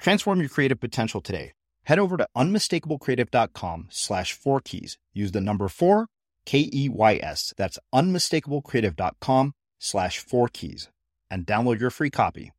[0.00, 1.52] Transform your creative potential today.
[1.84, 4.96] Head over to unmistakablecreative.com slash four keys.
[5.12, 6.06] Use the number four,
[6.46, 7.52] K E Y S.
[7.58, 10.88] That's unmistakablecreative.com slash four keys
[11.30, 12.52] and download your free copy.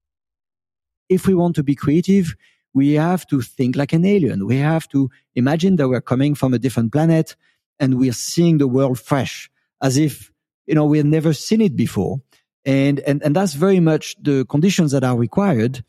[1.09, 2.36] If we want to be creative,
[2.73, 4.45] we have to think like an alien.
[4.45, 7.36] We have to imagine that we're coming from a different planet
[7.80, 9.50] and we're seeing the world fresh
[9.81, 10.31] as if,
[10.67, 12.22] you know, we've never seen it before.
[12.66, 15.83] And, and, and that's very much the conditions that are required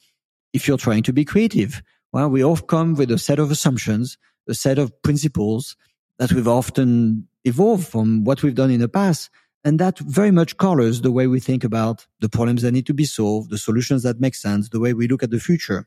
[0.53, 1.83] if you're trying to be creative.
[2.13, 5.77] Well, we all come with a set of assumptions, a set of principles
[6.19, 9.31] that we've often evolved from what we've done in the past.
[9.65, 12.95] And that very much colors the way we think about the problems that need to
[12.95, 15.87] be solved, the solutions that make sense, the way we look at the future.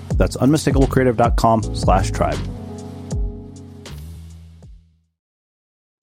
[0.21, 2.37] that's unmistakablecreative.com slash tribe.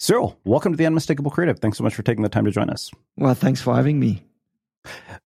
[0.00, 1.56] Cyril, welcome to the Unmistakable Creative.
[1.56, 2.90] Thanks so much for taking the time to join us.
[3.16, 4.24] Well, thanks for having me.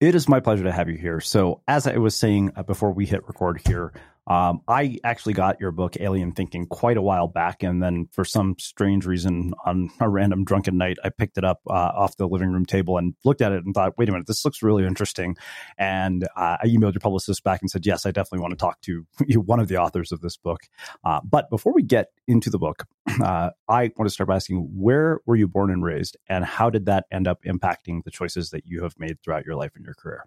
[0.01, 1.21] It is my pleasure to have you here.
[1.21, 3.93] So, as I was saying uh, before we hit record here,
[4.29, 7.63] um, I actually got your book, Alien Thinking, quite a while back.
[7.63, 11.61] And then for some strange reason, on a random drunken night, I picked it up
[11.69, 14.27] uh, off the living room table and looked at it and thought, wait a minute,
[14.27, 15.37] this looks really interesting.
[15.79, 18.81] And uh, I emailed your publicist back and said, yes, I definitely want to talk
[18.83, 20.61] to you, one of the authors of this book.
[21.03, 22.85] Uh, but before we get into the book,
[23.23, 26.19] uh, I want to start by asking, where were you born and raised?
[26.29, 29.57] And how did that end up impacting the choices that you have made throughout your
[29.57, 30.27] life and your career?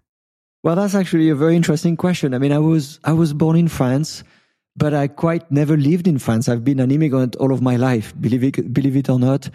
[0.62, 2.34] Well, that's actually a very interesting question.
[2.34, 4.22] I mean, I was I was born in France,
[4.76, 6.48] but I quite never lived in France.
[6.48, 9.50] I've been an immigrant all of my life, believe it believe it or not.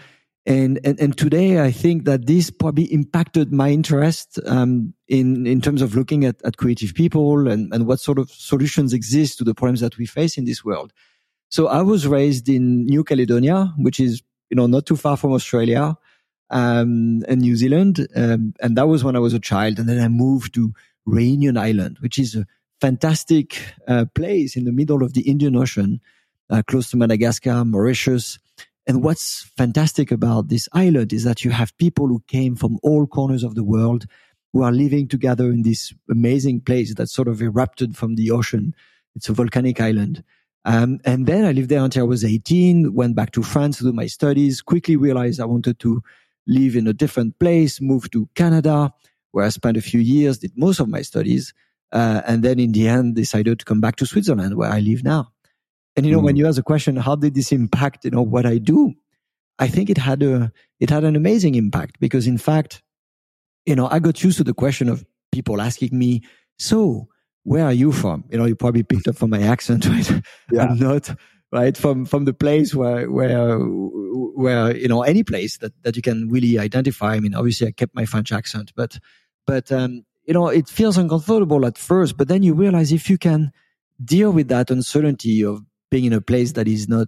[0.46, 5.62] And and, and today, I think that this probably impacted my interest um, in in
[5.62, 9.46] terms of looking at, at creative people and and what sort of solutions exist to
[9.46, 10.92] the problems that we face in this world.
[11.50, 15.32] So I was raised in New Caledonia, which is you know not too far from
[15.32, 15.98] Australia
[16.50, 19.80] um, and New Zealand, um, and that was when I was a child.
[19.80, 20.74] And then I moved to
[21.08, 22.46] Reunion Island, which is a
[22.80, 26.00] fantastic uh, place in the middle of the Indian Ocean,
[26.50, 28.38] uh, close to Madagascar, Mauritius.
[28.86, 33.08] And what's fantastic about this island is that you have people who came from all
[33.08, 34.06] corners of the world
[34.54, 38.74] who are living together in this amazing place that sort of erupted from the ocean.
[39.16, 40.24] It's a volcanic island.
[40.66, 43.86] Um, and then I lived there until I was 18, went back to France to
[43.86, 46.02] do my studies, quickly realized I wanted to
[46.46, 48.94] live in a different place, moved to Canada,
[49.38, 51.54] where I spent a few years, did most of my studies,
[51.92, 55.04] uh, and then in the end decided to come back to Switzerland, where I live
[55.04, 55.32] now.
[55.96, 56.24] And you know, mm.
[56.24, 58.96] when you ask the question, how did this impact, you know, what I do?
[59.60, 62.82] I think it had a, it had an amazing impact because in fact,
[63.68, 66.24] you know, I got used to the question of people asking me,
[66.58, 67.08] so
[67.44, 68.24] where are you from?
[68.32, 70.10] You know, you probably picked up from my accent, right?
[70.52, 70.64] Yeah.
[70.64, 71.14] I'm not,
[71.52, 71.78] right?
[71.78, 76.28] From, from the place where, where, where, you know, any place that, that you can
[76.28, 77.14] really identify.
[77.14, 78.98] I mean, obviously I kept my French accent, but,
[79.48, 83.18] but, um, you know, it feels uncomfortable at first, but then you realize if you
[83.18, 83.52] can
[84.04, 87.08] deal with that uncertainty of being in a place that is not,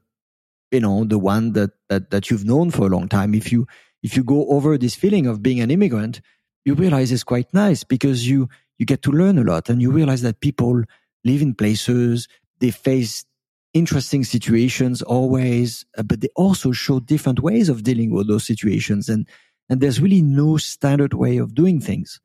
[0.71, 3.67] you know, the one that, that, that you've known for a long time, if you,
[4.01, 6.21] if you go over this feeling of being an immigrant,
[6.63, 8.47] you realize it's quite nice because you,
[8.77, 10.81] you get to learn a lot and you realize that people
[11.25, 12.27] live in places,
[12.59, 13.25] they face
[13.73, 19.09] interesting situations always, uh, but they also show different ways of dealing with those situations.
[19.09, 19.27] And,
[19.69, 22.19] and there's really no standard way of doing things.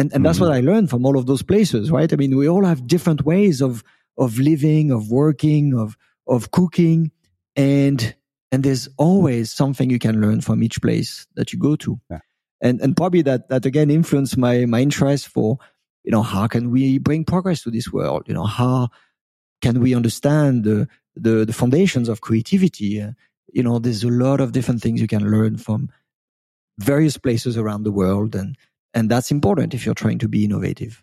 [0.00, 0.22] And, and mm-hmm.
[0.22, 2.10] that's what I learned from all of those places, right?
[2.10, 3.84] I mean, we all have different ways of,
[4.16, 5.94] of living, of working, of,
[6.26, 7.10] of cooking.
[7.54, 8.14] And,
[8.50, 12.00] and there's always something you can learn from each place that you go to.
[12.10, 12.20] Yeah.
[12.62, 15.58] And, and probably that, that again influenced my, my interest for,
[16.02, 18.22] you know, how can we bring progress to this world?
[18.26, 18.88] You know, how
[19.60, 23.02] can we understand the, the, the foundations of creativity?
[23.02, 23.10] Uh,
[23.52, 25.90] you know, there's a lot of different things you can learn from
[26.78, 28.34] various places around the world.
[28.34, 28.56] And,
[28.94, 31.02] and that's important if you're trying to be innovative.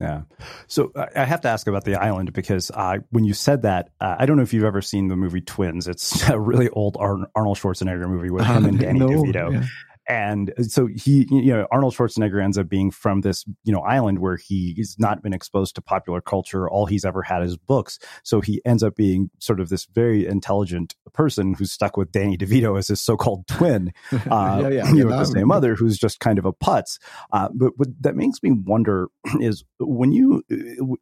[0.00, 0.22] Yeah.
[0.66, 4.16] So I have to ask about the island because uh, when you said that, uh,
[4.18, 5.88] I don't know if you've ever seen the movie Twins.
[5.88, 9.52] It's a really old Arnold Schwarzenegger movie with him and Danny no, DeVito.
[9.52, 9.66] Yeah
[10.08, 14.18] and so he you know arnold schwarzenegger ends up being from this you know island
[14.18, 16.68] where he's not been exposed to popular culture.
[16.68, 17.98] All he's ever had is books.
[18.22, 22.36] So he ends up being sort of this very intelligent person who's stuck with danny
[22.36, 23.92] devito as his so-called twin
[24.30, 26.98] uh, yeah, yeah, you know, the same mother who's just kind of a putz.
[27.32, 29.08] Uh, but what that makes me wonder
[29.40, 30.42] is when you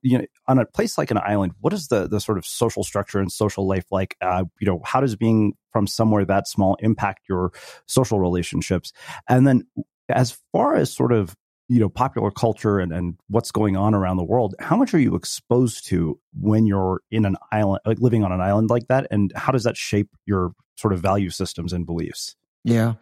[0.02, 2.84] you know on a place like an island what is the the sort of social
[2.84, 4.16] structure and social life like?
[4.20, 7.52] Uh, you know how does being from somewhere that small impact your
[7.86, 8.92] social relationships?
[9.28, 9.66] And then
[10.08, 11.36] as far as sort of
[11.68, 14.98] you know popular culture and, and what's going on around the world how much are
[14.98, 19.06] you exposed to when you're in an island like living on an island like that?
[19.10, 22.36] And how does that shape your sort of value systems and beliefs?
[22.64, 22.94] Yeah.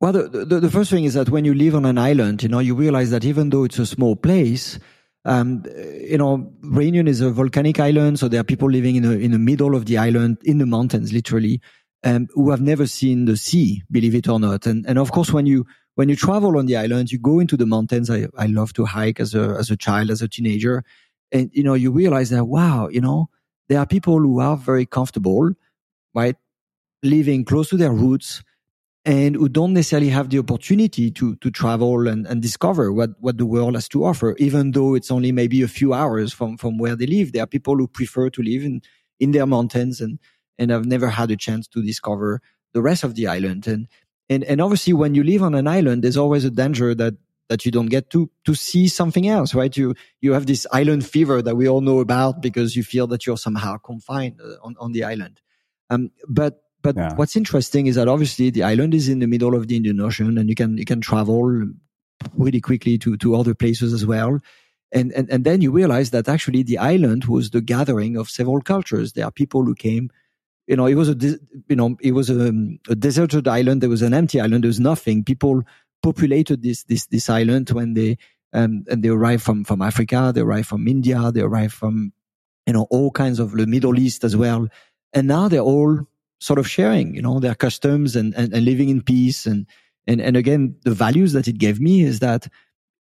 [0.00, 2.48] Well the, the, the first thing is that when you live on an island you
[2.48, 4.78] know you realize that even though it's a small place
[5.24, 5.62] um,
[6.00, 9.30] you know, Reunion is a volcanic island, so there are people living in the in
[9.30, 11.60] the middle of the island, in the mountains, literally
[12.04, 14.66] um, who have never seen the sea, believe it or not.
[14.66, 17.56] And, and of course, when you, when you travel on the island, you go into
[17.56, 18.10] the mountains.
[18.10, 20.84] I, I love to hike as a, as a child, as a teenager.
[21.30, 23.28] And, you know, you realize that, wow, you know,
[23.68, 25.50] there are people who are very comfortable,
[26.14, 26.36] right?
[27.02, 28.42] Living close to their roots
[29.04, 33.38] and who don't necessarily have the opportunity to, to travel and, and discover what, what
[33.38, 36.78] the world has to offer, even though it's only maybe a few hours from, from
[36.78, 37.32] where they live.
[37.32, 38.82] There are people who prefer to live in,
[39.18, 40.18] in their mountains and,
[40.58, 42.40] and I've never had a chance to discover
[42.72, 43.66] the rest of the island.
[43.66, 43.88] And
[44.28, 47.14] and and obviously, when you live on an island, there's always a danger that
[47.48, 49.76] that you don't get to to see something else, right?
[49.76, 53.26] You you have this island fever that we all know about because you feel that
[53.26, 55.40] you're somehow confined uh, on on the island.
[55.90, 57.14] Um, but but yeah.
[57.14, 60.38] what's interesting is that obviously the island is in the middle of the Indian Ocean,
[60.38, 61.68] and you can you can travel
[62.34, 64.40] really quickly to to other places as well.
[64.94, 68.60] And, and, and then you realize that actually the island was the gathering of several
[68.60, 69.14] cultures.
[69.14, 70.10] There are people who came
[70.66, 71.16] you know, it was a,
[71.68, 72.52] you know, it was a,
[72.88, 73.82] a deserted island.
[73.82, 74.64] There was an empty island.
[74.64, 75.24] There was nothing.
[75.24, 75.62] People
[76.02, 78.18] populated this, this, this island when they,
[78.52, 80.32] um, and they arrived from, from Africa.
[80.34, 81.32] They arrived from India.
[81.32, 82.12] They arrived from,
[82.66, 84.68] you know, all kinds of the Middle East as well.
[85.12, 86.00] And now they're all
[86.40, 89.46] sort of sharing, you know, their customs and, and, and living in peace.
[89.46, 89.66] And,
[90.06, 92.48] and, and again, the values that it gave me is that,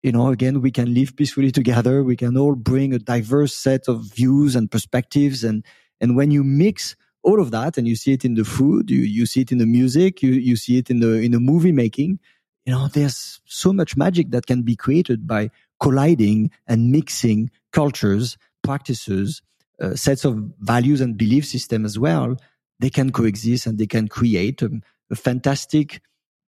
[0.02, 2.02] you know, again, we can live peacefully together.
[2.04, 5.44] We can all bring a diverse set of views and perspectives.
[5.44, 5.64] And,
[6.00, 9.00] and when you mix all of that and you see it in the food you,
[9.00, 11.72] you see it in the music you, you see it in the in the movie
[11.72, 12.18] making
[12.64, 18.36] you know there's so much magic that can be created by colliding and mixing cultures
[18.62, 19.42] practices
[19.80, 22.36] uh, sets of values and belief system as well
[22.78, 24.70] they can coexist and they can create a,
[25.10, 26.00] a fantastic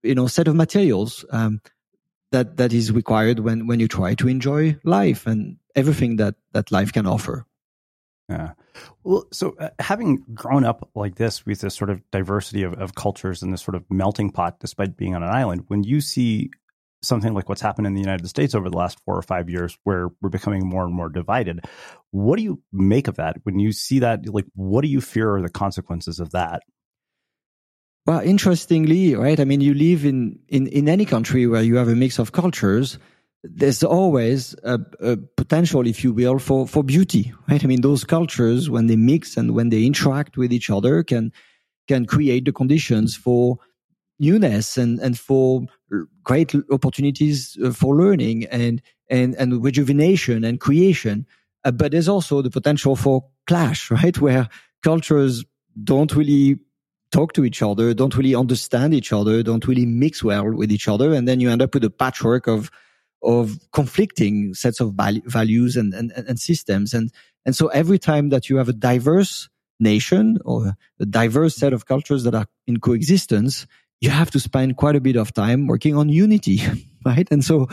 [0.03, 1.61] you know set of materials um,
[2.31, 6.71] that that is required when when you try to enjoy life and everything that that
[6.71, 7.47] life can offer
[8.29, 8.53] yeah.
[9.05, 12.95] Well, so uh, having grown up like this with this sort of diversity of, of
[12.95, 16.51] cultures and this sort of melting pot, despite being on an island, when you see
[17.03, 19.79] something like what's happened in the United States over the last four or five years,
[19.85, 21.65] where we're becoming more and more divided,
[22.11, 23.37] what do you make of that?
[23.45, 26.63] When you see that, like, what do you fear are the consequences of that?
[28.07, 29.39] Well, interestingly, right?
[29.39, 32.33] I mean, you live in, in, in any country where you have a mix of
[32.33, 32.99] cultures
[33.45, 37.63] there's always a, a, potential, if you will, for, for beauty, right?
[37.63, 41.33] I mean, those cultures, when they mix and when they interact with each other, can,
[41.87, 43.59] can create the conditions for
[44.19, 45.67] newness and, and for
[46.25, 51.25] great opportunities uh, for learning and, and, and rejuvenation and creation.
[51.65, 54.21] Uh, but there's also the potential for clash, right?
[54.21, 54.49] Where
[54.83, 55.45] cultures
[55.85, 56.59] don't really
[57.13, 60.89] talk to each other, don't really understand each other, don't really mix well with each
[60.89, 61.15] other.
[61.15, 62.71] And then you end up with a patchwork of,
[63.23, 66.95] of conflicting sets of values and, and, and systems.
[66.95, 67.11] And,
[67.45, 69.49] and so every time that you have a diverse
[69.81, 73.67] nation or a diverse set of cultures that are in coexistence,
[74.01, 76.61] you have to spend quite a bit of time working on unity,
[77.05, 77.29] right?
[77.31, 77.69] And so,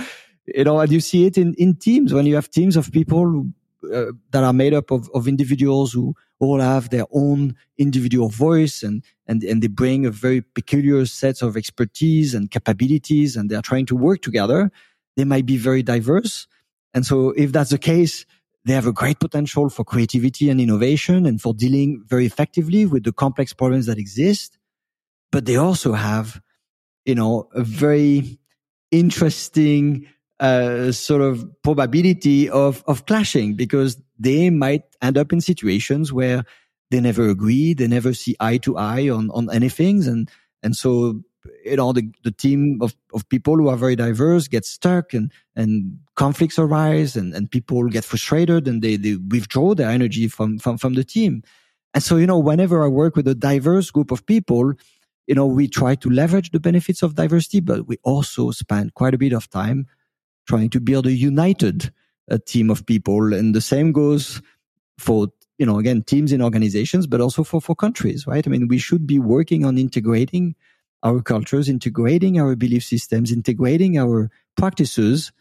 [0.48, 3.46] you know, and you see it in, in teams when you have teams of people
[3.94, 8.84] uh, that are made up of, of individuals who all have their own individual voice
[8.84, 13.62] and, and, and they bring a very peculiar set of expertise and capabilities and they're
[13.62, 14.72] trying to work together.
[15.16, 16.48] They might be very diverse.
[16.94, 18.26] And so if that's the case,
[18.66, 23.04] they have a great potential for creativity and innovation and for dealing very effectively with
[23.04, 24.58] the complex problems that exist.
[25.32, 26.42] But they also have,
[27.06, 28.40] you know, a very
[28.92, 30.08] interesting
[30.40, 36.44] uh, sort of probability of, of clashing because they might end up in situations where
[36.92, 40.06] they never agree, they never see eye to eye on, on anything.
[40.08, 40.30] And,
[40.64, 41.22] and so,
[41.64, 45.32] you know, the, the team of, of people who are very diverse get stuck and,
[45.56, 50.60] and conflicts arise and, and people get frustrated and they, they withdraw their energy from,
[50.60, 51.44] from, from the team.
[51.94, 54.74] And so, you know, whenever I work with a diverse group of people,
[55.28, 59.14] you know, we try to leverage the benefits of diversity, but we also spend quite
[59.14, 59.88] a bit of time
[60.48, 61.92] trying to build a united
[62.30, 63.34] uh, team of people.
[63.34, 64.42] And the same goes
[65.00, 68.46] for, you know, again, teams in organizations, but also for, for countries, right?
[68.46, 70.56] I mean, we should be working on integrating
[71.06, 75.32] our cultures, integrating our belief systems, integrating our practices,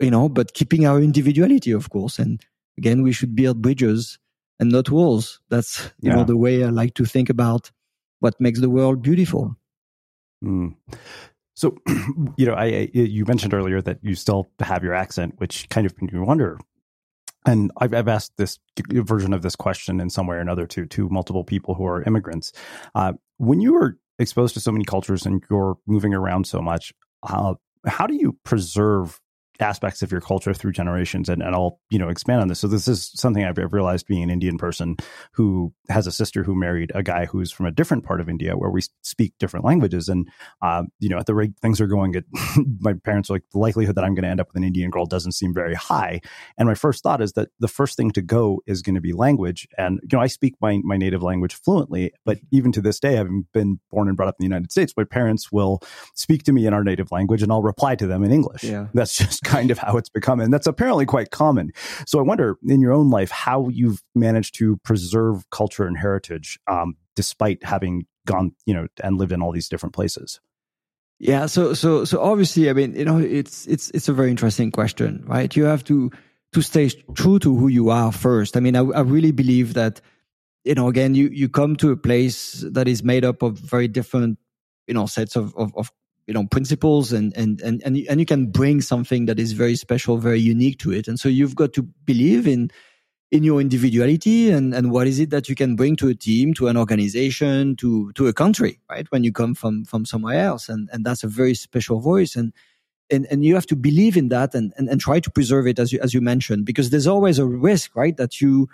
[0.00, 2.18] you know, but keeping our individuality, of course.
[2.18, 2.44] And
[2.76, 4.18] again, we should build bridges
[4.58, 5.40] and not walls.
[5.48, 6.16] That's, you yeah.
[6.16, 7.70] know, the way I like to think about
[8.18, 9.56] what makes the world beautiful.
[10.44, 10.74] Mm.
[11.54, 11.76] So,
[12.36, 15.86] you know, I, I, you mentioned earlier that you still have your accent, which kind
[15.86, 16.58] of made me wonder.
[17.46, 18.58] And I've, I've asked this
[18.90, 22.02] version of this question in some way or another to to multiple people who are
[22.02, 22.52] immigrants.
[22.92, 26.92] Uh, when you are exposed to so many cultures and you're moving around so much,
[27.22, 27.54] uh,
[27.86, 29.20] how do you preserve
[29.60, 32.60] aspects of your culture through generations and, and I'll you know expand on this.
[32.60, 34.96] So this is something I've, realized being an Indian person
[35.32, 38.56] who has a sister who married a guy who's from a different part of India
[38.56, 40.08] where we speak different languages.
[40.08, 40.28] And
[40.62, 42.24] um, you know at the rate things are going at
[42.80, 44.90] my parents are like the likelihood that I'm going to end up with an Indian
[44.90, 46.20] girl doesn't seem very high.
[46.56, 49.12] And my first thought is that the first thing to go is going to be
[49.12, 49.66] language.
[49.76, 53.14] And you know I speak my, my native language fluently but even to this day
[53.14, 55.80] having been born and brought up in the United States my parents will
[56.14, 58.64] speak to me in our native language and I'll reply to them in English.
[58.64, 58.86] Yeah.
[58.94, 60.40] that's just kind of how it's become.
[60.40, 61.72] And that's apparently quite common.
[62.06, 66.58] So I wonder in your own life how you've managed to preserve culture and heritage
[66.66, 70.40] um, despite having gone, you know, and lived in all these different places.
[71.18, 74.70] Yeah, so so so obviously, I mean, you know, it's it's it's a very interesting
[74.70, 75.56] question, right?
[75.56, 76.10] You have to
[76.52, 78.56] to stay true to who you are first.
[78.56, 80.02] I mean, I, I really believe that,
[80.64, 83.88] you know, again, you you come to a place that is made up of very
[83.88, 84.38] different,
[84.86, 85.90] you know, sets of of, of
[86.26, 89.76] you know principles and and and and and you can bring something that is very
[89.76, 91.08] special very unique to it.
[91.08, 92.70] And so you've got to believe in
[93.30, 96.54] in your individuality and and what is it that you can bring to a team
[96.54, 99.10] to an organization to to a country right?
[99.10, 100.68] When you come from from somewhere else.
[100.68, 102.34] And and that's a very special voice.
[102.34, 102.52] And
[103.10, 105.78] and and you have to believe in that and and, and try to preserve it
[105.78, 108.68] as you as you mentioned because there's always a risk right that you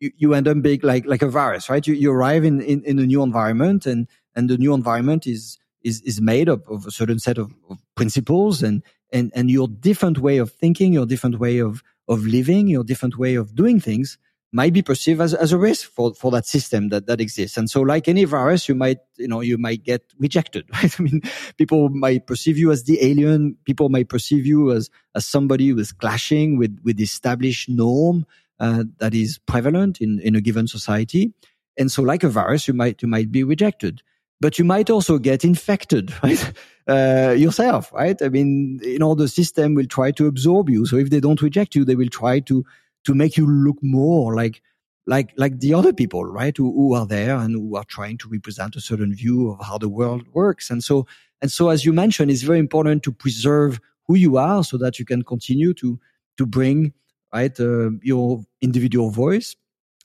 [0.00, 1.86] you, you end up being like like a virus right?
[1.86, 5.58] You, you arrive in, in in a new environment and and the new environment is
[5.82, 8.82] is, is made up of a certain set of, of principles and,
[9.12, 13.18] and, and your different way of thinking, your different way of, of living, your different
[13.18, 14.18] way of doing things
[14.50, 17.56] might be perceived as, as a risk for, for that system that, that exists.
[17.56, 20.98] And so like any virus, you might, you know, you might get rejected, right?
[20.98, 21.20] I mean,
[21.58, 23.56] people might perceive you as the alien.
[23.64, 28.24] People might perceive you as, as somebody who is clashing with, with established norm,
[28.60, 31.32] uh, that is prevalent in, in a given society.
[31.78, 34.02] And so like a virus, you might, you might be rejected
[34.40, 36.52] but you might also get infected, right?
[36.88, 38.20] Uh, yourself, right?
[38.22, 40.86] I mean, you know, the system will try to absorb you.
[40.86, 42.64] So if they don't reject you, they will try to,
[43.04, 44.62] to make you look more like,
[45.06, 46.56] like, like the other people, right?
[46.56, 49.78] Who, who are there and who are trying to represent a certain view of how
[49.78, 50.70] the world works.
[50.70, 51.06] And so,
[51.40, 54.98] and so, as you mentioned, it's very important to preserve who you are so that
[54.98, 55.98] you can continue to,
[56.36, 56.92] to bring,
[57.32, 59.56] right, uh, your individual voice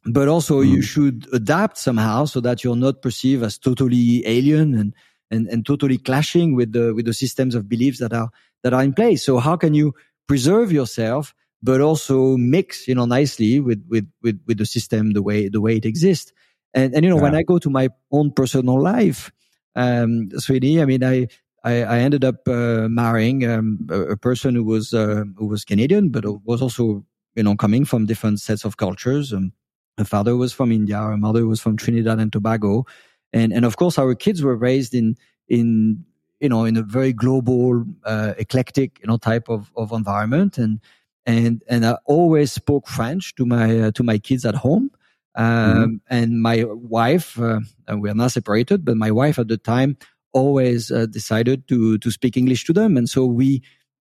[0.06, 0.70] but also mm.
[0.70, 4.94] you should adapt somehow so that you're not perceived as totally alien and,
[5.32, 8.30] and, and totally clashing with the, with the systems of beliefs that are,
[8.64, 9.24] that are in place.
[9.24, 9.94] So how can you
[10.28, 15.24] preserve yourself, but also mix, you know, nicely with, with, with, with the system, the
[15.24, 16.34] way, the way it exists.
[16.74, 17.24] And, and, you know, yeah.
[17.24, 19.32] when I go to my own personal life,
[19.76, 21.28] um, sweetie, I mean, I,
[21.64, 25.64] I, I ended up uh, marrying um, a, a, person who was uh, who was
[25.64, 27.06] Canadian, but was also
[27.36, 29.32] you know coming from different sets of cultures.
[29.32, 29.54] Um,
[29.98, 30.98] her father was from India.
[30.98, 32.86] Her mother was from Trinidad and Tobago.
[33.32, 36.04] And, and of course, our kids were raised in, in,
[36.40, 40.58] you know, in a very global, uh, eclectic, you know, type of, of environment.
[40.58, 40.80] And,
[41.26, 44.92] and, and I always spoke French to my, uh, to my kids at home.
[45.36, 45.96] Um, mm-hmm.
[46.10, 47.60] and my wife, uh,
[47.98, 49.98] we are not separated, but my wife at the time
[50.34, 53.62] always uh, decided to to speak English to them, and so we,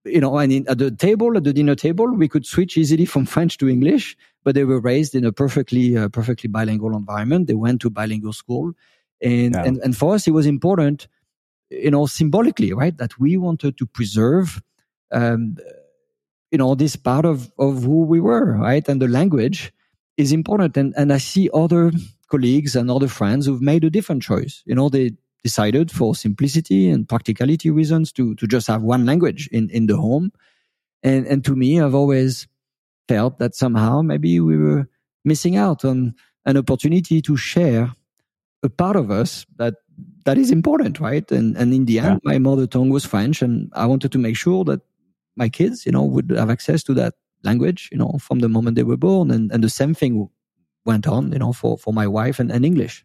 [0.04, 3.04] you know, and in, at the table, at the dinner table, we could switch easily
[3.04, 4.16] from French to English.
[4.44, 7.46] But they were raised in a perfectly uh, perfectly bilingual environment.
[7.46, 8.72] They went to bilingual school,
[9.20, 9.62] and, yeah.
[9.64, 11.06] and and for us, it was important,
[11.70, 14.60] you know, symbolically, right, that we wanted to preserve.
[15.12, 15.56] Um,
[16.52, 19.72] you know this part of of who we were right and the language
[20.16, 21.90] is important and and i see other
[22.28, 25.10] colleagues and other friends who've made a different choice you know they
[25.44, 29.96] decided for simplicity and practicality reasons to to just have one language in in the
[29.96, 30.30] home
[31.02, 32.46] and and to me i've always
[33.08, 34.88] felt that somehow maybe we were
[35.24, 36.14] missing out on
[36.46, 37.92] an opportunity to share
[38.62, 39.74] a part of us that
[40.24, 42.32] that is important right and and in the end yeah.
[42.32, 44.80] my mother tongue was french and i wanted to make sure that
[45.36, 48.76] my kids, you know, would have access to that language, you know, from the moment
[48.76, 49.30] they were born.
[49.30, 50.28] And, and the same thing
[50.84, 53.04] went on, you know, for, for my wife and, and English.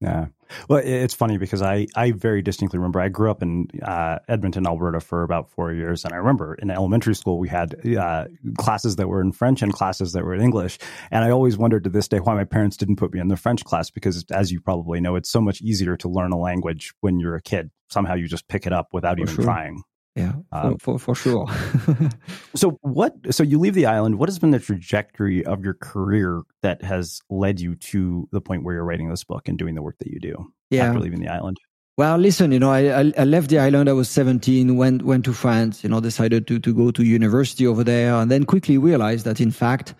[0.00, 0.26] Yeah.
[0.68, 4.66] Well, it's funny because I, I very distinctly remember I grew up in uh, Edmonton,
[4.66, 6.04] Alberta for about four years.
[6.04, 9.72] And I remember in elementary school, we had uh, classes that were in French and
[9.72, 10.78] classes that were in English.
[11.10, 13.36] And I always wondered to this day why my parents didn't put me in the
[13.36, 16.94] French class because, as you probably know, it's so much easier to learn a language
[17.00, 17.70] when you're a kid.
[17.90, 19.44] Somehow you just pick it up without for even sure.
[19.44, 19.82] trying.
[20.18, 21.46] Yeah, um, for, for, for sure.
[22.56, 23.14] so what?
[23.30, 24.18] So you leave the island.
[24.18, 28.64] What has been the trajectory of your career that has led you to the point
[28.64, 30.86] where you're writing this book and doing the work that you do yeah.
[30.86, 31.58] after leaving the island?
[31.96, 33.88] Well, listen, you know, I, I left the island.
[33.88, 35.82] I was 17, went went to France.
[35.82, 39.40] You know, decided to to go to university over there, and then quickly realized that
[39.40, 39.94] in fact,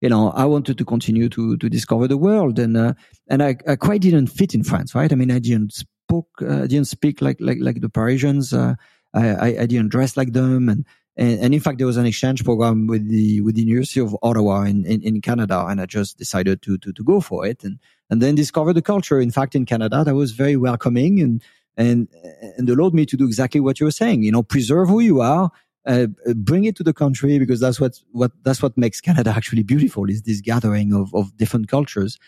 [0.00, 2.94] you know, I wanted to continue to to discover the world, and uh,
[3.28, 5.12] and I, I quite didn't fit in France, right?
[5.12, 8.52] I mean, I didn't spoke, uh, didn't speak like like like the Parisians.
[8.52, 8.74] Uh,
[9.20, 10.84] I, I didn't dress like them, and,
[11.16, 14.16] and, and in fact, there was an exchange program with the with the University of
[14.22, 17.62] Ottawa in, in, in Canada, and I just decided to to to go for it,
[17.64, 17.78] and
[18.10, 19.20] and then discover the culture.
[19.20, 21.42] In fact, in Canada, that was very welcoming and
[21.76, 22.08] and
[22.56, 24.22] and allowed me to do exactly what you were saying.
[24.22, 25.50] You know, preserve who you are,
[25.86, 29.62] uh, bring it to the country because that's what what that's what makes Canada actually
[29.62, 32.18] beautiful is this gathering of of different cultures.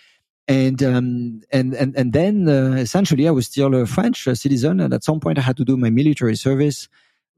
[0.48, 4.78] And um, and and and then uh, essentially I was still a French uh, citizen,
[4.78, 6.88] and at some point I had to do my military service.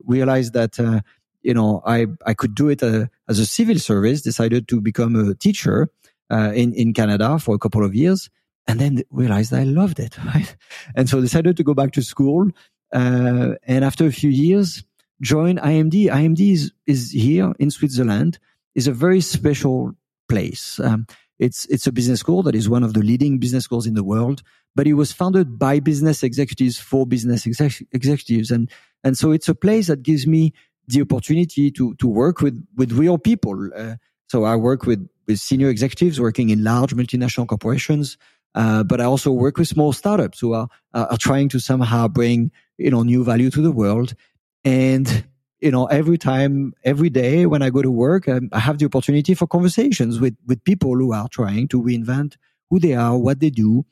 [0.05, 1.01] Realized that uh,
[1.43, 4.21] you know I I could do it uh, as a civil service.
[4.21, 5.89] Decided to become a teacher
[6.31, 8.29] uh, in in Canada for a couple of years,
[8.67, 10.17] and then realized I loved it.
[10.25, 10.55] Right?
[10.95, 12.51] And so decided to go back to school.
[12.93, 14.85] Uh, and after a few years,
[15.21, 16.07] join IMD.
[16.07, 18.39] IMD is, is here in Switzerland,
[18.75, 19.95] is a very special
[20.29, 20.81] place.
[20.81, 21.07] Um,
[21.39, 24.05] it's, it's a business school that is one of the leading business schools in the
[24.05, 24.43] world,
[24.75, 28.51] but it was founded by business executives for business exec- executives.
[28.51, 28.71] And,
[29.05, 30.53] and so it's a place that gives me
[30.87, 33.71] the opportunity to, to work with, with real people.
[33.77, 33.97] Uh,
[34.29, 38.17] so I work with, with senior executives working in large multinational corporations.
[38.55, 42.51] Uh, but I also work with small startups who are, are trying to somehow bring,
[42.79, 44.15] you know, new value to the world.
[44.65, 45.28] And,
[45.61, 48.87] you know, every time, every day when I go to work, um, I have the
[48.87, 52.37] opportunity for conversations with, with people who are trying to reinvent
[52.71, 53.85] who they are, what they do.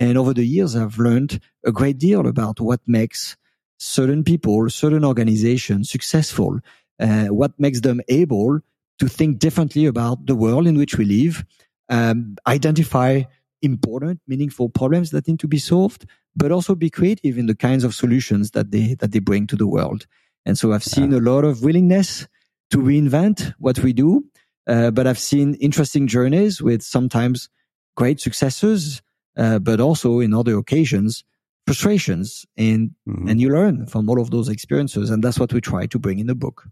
[0.00, 3.36] And over the years, I've learned a great deal about what makes
[3.78, 6.60] certain people, certain organizations successful,
[7.00, 8.60] uh, what makes them able
[8.98, 11.44] to think differently about the world in which we live,
[11.88, 13.22] um, identify
[13.62, 17.82] important, meaningful problems that need to be solved, but also be creative in the kinds
[17.82, 20.06] of solutions that they that they bring to the world.
[20.48, 21.18] And so I've seen yeah.
[21.18, 22.26] a lot of willingness
[22.70, 24.24] to reinvent what we do,
[24.66, 27.48] uh, but I've seen interesting journeys with sometimes
[27.96, 29.02] great successes,
[29.36, 31.22] uh, but also in other occasions
[31.68, 33.28] frustrations, and mm-hmm.
[33.28, 36.18] and you learn from all of those experiences, and that's what we try to bring
[36.18, 36.66] in the book.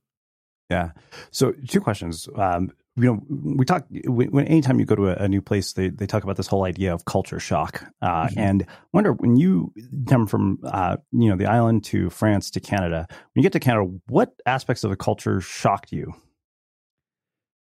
[0.70, 0.92] Yeah.
[1.30, 2.28] So two questions.
[2.34, 5.90] Um, you know, we talk when anytime you go to a, a, new place, they,
[5.90, 7.84] they talk about this whole idea of culture shock.
[8.00, 8.38] Uh, mm-hmm.
[8.38, 9.72] And wonder when you
[10.08, 13.60] come from, uh, you know, the island to France to Canada, when you get to
[13.60, 16.14] Canada, what aspects of the culture shocked you?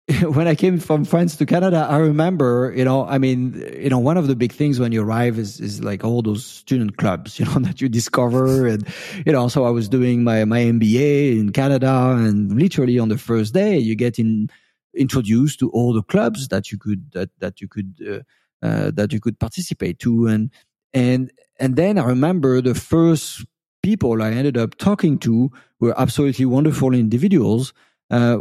[0.22, 3.98] when I came from France to Canada, I remember, you know, I mean, you know,
[3.98, 7.38] one of the big things when you arrive is, is like all those student clubs,
[7.38, 8.66] you know, that you discover.
[8.66, 8.88] And,
[9.26, 13.18] you know, so I was doing my, my MBA in Canada and literally on the
[13.18, 14.48] first day you get in,
[14.94, 19.12] introduced to all the clubs that you could that that you could uh, uh, that
[19.12, 20.26] you could participate to.
[20.26, 20.50] And
[20.92, 23.44] and and then I remember the first
[23.82, 27.72] people I ended up talking to were absolutely wonderful individuals.
[28.10, 28.38] Uh,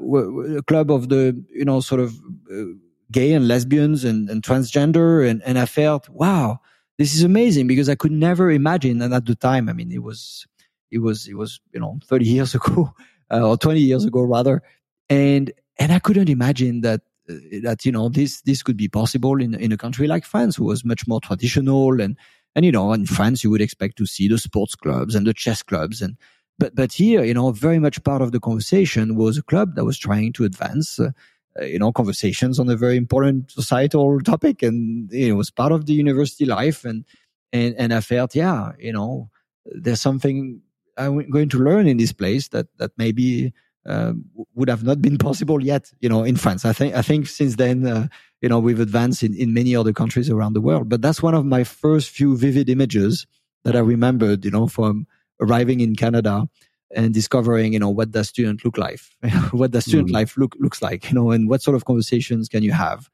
[0.57, 2.15] a club of the you know sort of
[2.51, 2.63] uh,
[3.11, 5.27] gay and lesbians and, and transgender.
[5.27, 6.59] And and I felt wow
[6.97, 9.01] this is amazing because I could never imagine.
[9.01, 10.47] And at the time I mean it was
[10.91, 12.93] it was it was you know 30 years ago
[13.31, 14.63] uh, or 20 years ago rather.
[15.09, 19.41] And and I couldn't imagine that uh, that you know this this could be possible
[19.41, 22.17] in in a country like France, who was much more traditional and
[22.55, 25.33] and you know in France you would expect to see the sports clubs and the
[25.33, 26.17] chess clubs and
[26.57, 29.85] but but here you know very much part of the conversation was a club that
[29.85, 30.99] was trying to advance.
[30.99, 31.11] Uh,
[31.59, 35.85] uh you know, conversations on a very important societal topic, and it was part of
[35.85, 36.85] the university life.
[36.85, 37.03] And
[37.51, 39.29] and and I felt, yeah, you know,
[39.65, 40.61] there's something
[40.97, 43.53] I'm going to learn in this place that that maybe
[43.87, 44.13] uh,
[44.55, 46.65] would have not been possible yet, you know, in France.
[46.65, 48.07] I think, I think since then, uh,
[48.41, 50.89] you know, we've advanced in, in many other countries around the world.
[50.89, 53.25] But that's one of my first few vivid images
[53.63, 55.07] that I remembered, you know, from
[55.41, 56.47] arriving in Canada
[56.95, 58.99] and discovering, you know, what does student look like?
[59.51, 60.13] what does student mm.
[60.13, 63.09] life look, looks like, you know, and what sort of conversations can you have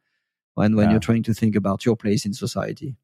[0.55, 0.91] when, when yeah.
[0.91, 2.95] you're trying to think about your place in society?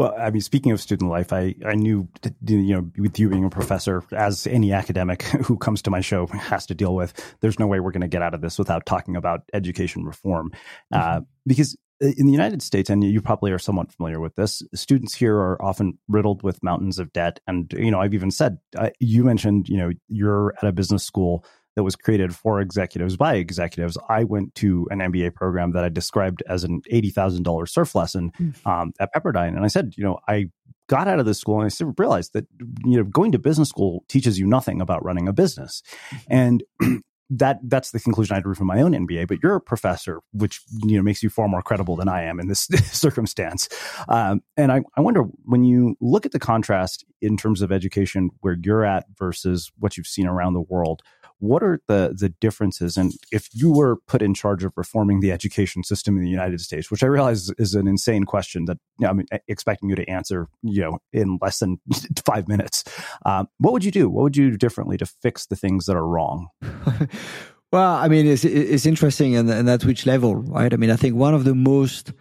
[0.00, 2.08] Well, I mean, speaking of student life, I, I knew,
[2.46, 6.26] you know, with you being a professor, as any academic who comes to my show
[6.28, 8.86] has to deal with, there's no way we're going to get out of this without
[8.86, 10.52] talking about education reform.
[10.90, 11.18] Uh, mm-hmm.
[11.18, 15.14] Uh, because in the United States, and you probably are somewhat familiar with this, students
[15.14, 17.38] here are often riddled with mountains of debt.
[17.46, 21.04] And, you know, I've even said, uh, you mentioned, you know, you're at a business
[21.04, 21.44] school
[21.80, 23.96] that was created for executives by executives.
[24.10, 28.66] I went to an MBA program that I described as an $80,000 surf lesson mm.
[28.66, 29.56] um, at Pepperdine.
[29.56, 30.50] And I said, you know, I
[30.90, 32.46] got out of this school and I realized that,
[32.84, 35.82] you know, going to business school teaches you nothing about running a business.
[36.10, 36.26] Mm-hmm.
[36.28, 36.64] And
[37.30, 39.28] that that's the conclusion I drew from my own MBA.
[39.28, 42.40] But you're a professor, which you know makes you far more credible than I am
[42.40, 43.68] in this circumstance.
[44.08, 48.30] Um, and I, I wonder when you look at the contrast in terms of education
[48.40, 51.02] where you're at versus what you've seen around the world
[51.40, 52.96] What are the the differences?
[52.96, 56.60] And if you were put in charge of reforming the education system in the United
[56.60, 60.08] States, which I realize is an insane question that you know, I'm expecting you to
[60.08, 61.80] answer, you know, in less than
[62.24, 62.84] five minutes,
[63.26, 64.08] um, what would you do?
[64.08, 66.48] What would you do differently to fix the things that are wrong?
[67.72, 70.72] well, I mean, it's it's interesting, and, and at which level, right?
[70.72, 72.12] I mean, I think one of the most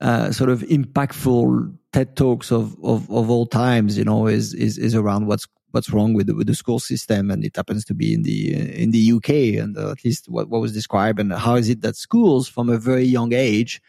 [0.00, 4.76] uh, sort of impactful TED talks of, of, of all times, you know, is, is,
[4.76, 7.30] is around what's, what's wrong with the, with the school system.
[7.30, 10.48] And it happens to be in the, in the UK and uh, at least what,
[10.48, 11.18] what was described.
[11.18, 13.82] And how is it that schools from a very young age,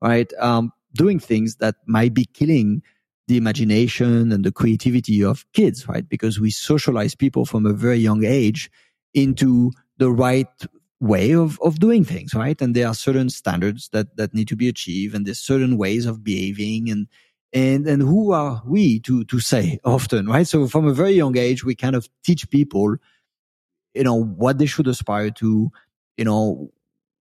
[0.00, 2.82] right, um, doing things that might be killing
[3.28, 6.08] the imagination and the creativity of kids, right?
[6.08, 8.68] Because we socialize people from a very young age
[9.14, 10.48] into the right
[10.98, 12.60] way of, of doing things, right?
[12.60, 16.04] And there are certain standards that, that need to be achieved and there's certain ways
[16.04, 17.06] of behaving and,
[17.52, 20.46] and, and who are we to, to say often, right?
[20.46, 22.96] So from a very young age, we kind of teach people,
[23.94, 25.70] you know, what they should aspire to,
[26.16, 26.72] you know,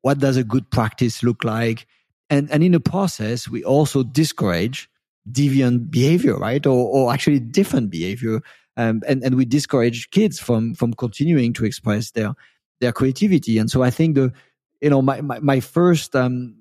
[0.02, 1.86] what does a good practice look like?
[2.30, 4.89] And, and in the process, we also discourage
[5.30, 6.65] deviant behavior, right?
[6.65, 8.41] Or, or actually different behavior.
[8.78, 12.34] Um, and, and we discourage kids from, from continuing to express their,
[12.80, 13.58] their creativity.
[13.58, 14.32] And so I think the,
[14.80, 16.56] you know, my, my, my first, um,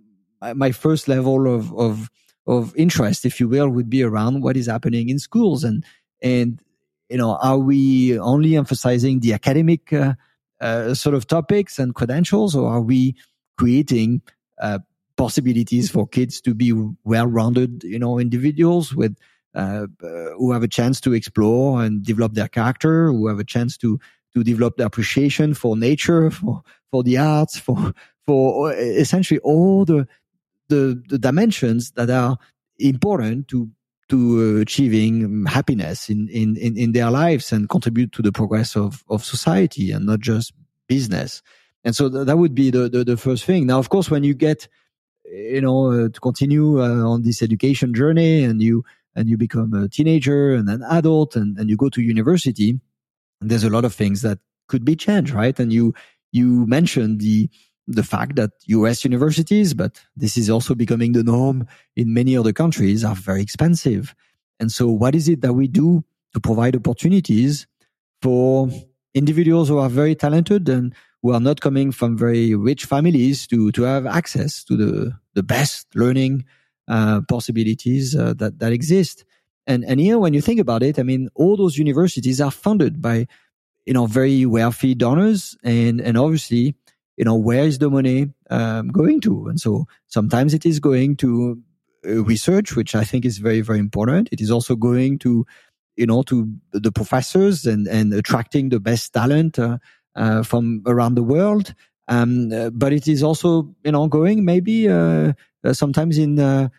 [0.54, 2.10] my first level of, of,
[2.50, 5.62] of interest, if you will, would be around what is happening in schools.
[5.64, 5.84] And,
[6.20, 6.60] and,
[7.08, 10.14] you know, are we only emphasizing the academic, uh,
[10.60, 13.14] uh, sort of topics and credentials, or are we
[13.56, 14.20] creating,
[14.60, 14.80] uh,
[15.16, 16.72] possibilities for kids to be
[17.04, 19.14] well-rounded, you know, individuals with,
[19.54, 23.44] uh, uh, who have a chance to explore and develop their character, who have a
[23.44, 23.98] chance to
[24.32, 27.92] to develop the appreciation for nature, for for the arts, for
[28.26, 30.06] for essentially all the
[30.70, 32.38] the, the dimensions that are
[32.78, 33.70] important to
[34.08, 39.04] to achieving happiness in, in, in, in their lives and contribute to the progress of,
[39.08, 40.52] of society and not just
[40.88, 41.42] business.
[41.84, 43.66] And so th- that would be the, the, the, first thing.
[43.66, 44.66] Now, of course, when you get,
[45.32, 49.72] you know, uh, to continue uh, on this education journey and you, and you become
[49.74, 52.80] a teenager and an adult and, and you go to university,
[53.40, 55.58] there's a lot of things that could be changed, right?
[55.58, 55.94] And you
[56.32, 57.50] you mentioned the
[57.94, 62.52] the fact that US universities, but this is also becoming the norm in many other
[62.52, 64.14] countries, are very expensive.
[64.58, 67.66] And so, what is it that we do to provide opportunities
[68.22, 68.68] for
[69.14, 73.72] individuals who are very talented and who are not coming from very rich families to
[73.72, 76.44] to have access to the the best learning
[76.88, 79.24] uh, possibilities uh, that that exist?
[79.66, 83.00] And, and here, when you think about it, I mean, all those universities are funded
[83.00, 83.28] by,
[83.86, 85.56] you know, very wealthy donors.
[85.62, 86.74] And, and obviously,
[87.20, 89.46] you know, where is the money um, going to?
[89.48, 91.60] And so sometimes it is going to
[92.06, 94.30] uh, research, which I think is very, very important.
[94.32, 95.44] It is also going to,
[95.96, 99.76] you know, to the professors and, and attracting the best talent uh,
[100.16, 101.74] uh, from around the world.
[102.08, 105.34] Um, uh, but it is also, you know, going maybe uh,
[105.72, 106.70] sometimes in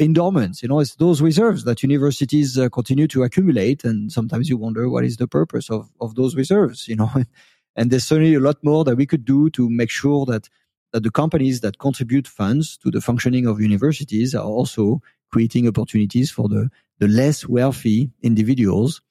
[0.00, 0.64] endowments.
[0.64, 5.04] You know, it's those reserves that universities continue to accumulate, and sometimes you wonder what
[5.04, 6.88] is the purpose of of those reserves.
[6.88, 7.10] You know,
[7.76, 10.48] and there's certainly a lot more that we could do to make sure that
[10.92, 16.30] that the companies that contribute funds to the functioning of universities are also creating opportunities
[16.30, 19.02] for the the less wealthy individuals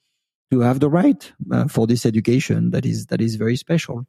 [0.51, 4.05] to have the right uh, for this education that is that is very special.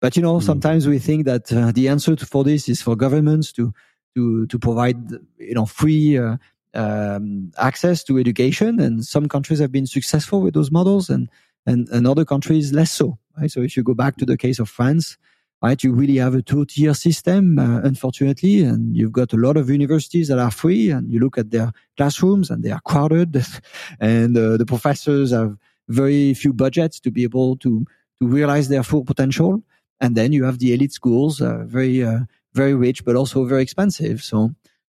[0.00, 0.42] But you know, mm.
[0.42, 3.72] sometimes we think that uh, the answer to, for this is for governments to
[4.14, 6.36] to to provide you know free uh,
[6.74, 11.28] um, access to education, and some countries have been successful with those models, and
[11.66, 13.18] and, and other countries less so.
[13.38, 13.50] Right?
[13.50, 15.16] So if you go back to the case of France,
[15.62, 19.70] right, you really have a two-tier system, uh, unfortunately, and you've got a lot of
[19.70, 23.44] universities that are free, and you look at their classrooms and they are crowded,
[24.00, 25.56] and uh, the professors have
[25.88, 27.84] very few budgets to be able to
[28.20, 29.62] to realize their full potential.
[30.00, 32.20] And then you have the elite schools, uh, very uh,
[32.54, 34.22] very rich, but also very expensive.
[34.22, 34.50] So,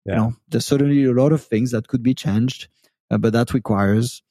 [0.05, 0.13] yeah.
[0.13, 2.67] you know, there's certainly a lot of things that could be changed,
[3.11, 4.23] uh, but that requires,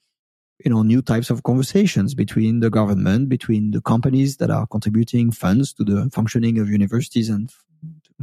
[0.63, 5.31] you know, new types of conversations between the government, between the companies that are contributing
[5.31, 7.51] funds to the functioning of universities and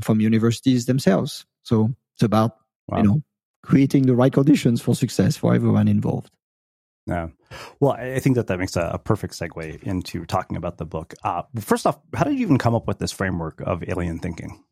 [0.01, 1.47] from universities themselves.
[1.63, 2.57] So it's about,
[2.89, 2.99] wow.
[2.99, 3.23] you know,
[3.63, 6.31] creating the right conditions for success for everyone involved.
[7.07, 7.29] Yeah.
[7.79, 11.15] Well, I think that that makes a, a perfect segue into talking about the book.
[11.23, 14.65] Uh, first off, how did you even come up with this framework of alien thinking?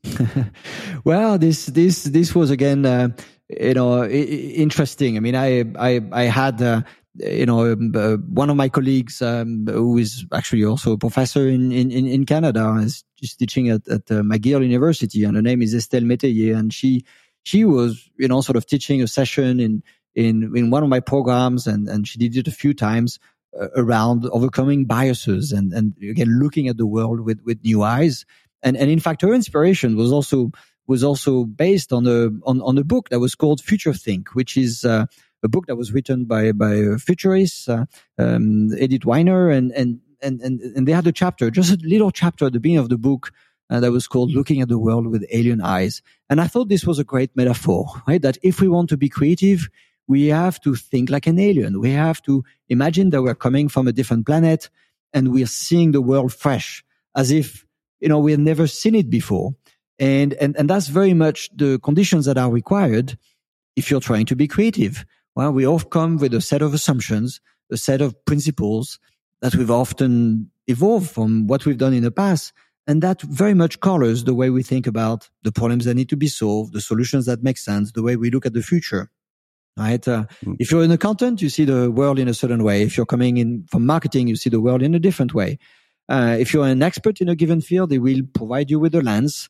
[1.05, 3.11] well, this this this was again, uh,
[3.49, 5.17] you know, interesting.
[5.17, 6.61] I mean, I I I had.
[6.61, 6.83] Uh,
[7.17, 11.49] you know, um, uh, one of my colleagues um, who is actually also a professor
[11.49, 13.05] in, in, in Canada is
[13.39, 17.05] teaching at, at uh, McGill University, and her name is Estelle Métayer, and she
[17.45, 19.83] she was, you know, sort of teaching a session in
[20.15, 23.19] in in one of my programs, and and she did it a few times
[23.61, 28.25] uh, around overcoming biases and, and again, looking at the world with, with new eyes.
[28.65, 30.51] And, and in fact, her inspiration was also,
[30.89, 34.57] was also based on a, on, on a book that was called Future Think, which
[34.57, 35.07] is, uh,
[35.45, 37.85] a book that was written by, by futurists, uh,
[38.19, 42.47] um, Edith Weiner and, and, and, and, they had a chapter, just a little chapter
[42.47, 43.31] at the beginning of the book
[43.71, 46.03] uh, that was called Looking at the World with Alien Eyes.
[46.31, 48.23] And I thought this was a great metaphor, right?
[48.23, 49.69] That if we want to be creative,
[50.07, 51.81] we have to think like an alien.
[51.81, 54.71] We have to imagine that we're coming from a different planet
[55.13, 57.67] and we're seeing the world fresh as if,
[58.01, 59.55] you know, we've never seen it before.
[59.99, 63.17] And, and, and that's very much the conditions that are required
[63.77, 65.05] if you're trying to be creative.
[65.37, 68.99] Well, we all come with a set of assumptions, a set of principles
[69.43, 72.53] that we've often evolved from what we've done in the past.
[72.87, 76.17] And that very much colors the way we think about the problems that need to
[76.17, 79.11] be solved, the solutions that make sense, the way we look at the future.
[79.77, 80.07] Right.
[80.07, 80.57] Uh, mm.
[80.61, 82.83] If you're an accountant, you see the world in a certain way.
[82.83, 85.59] If you're coming in from marketing, you see the world in a different way.
[86.09, 89.03] Uh, if you're an expert in a given field, they will provide you with a
[89.03, 89.49] lens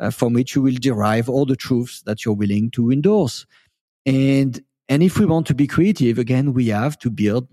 [0.00, 3.44] uh, from which you will derive all the truths that you're willing to endorse.
[4.06, 7.48] And, and if we want to be creative, again, we have to build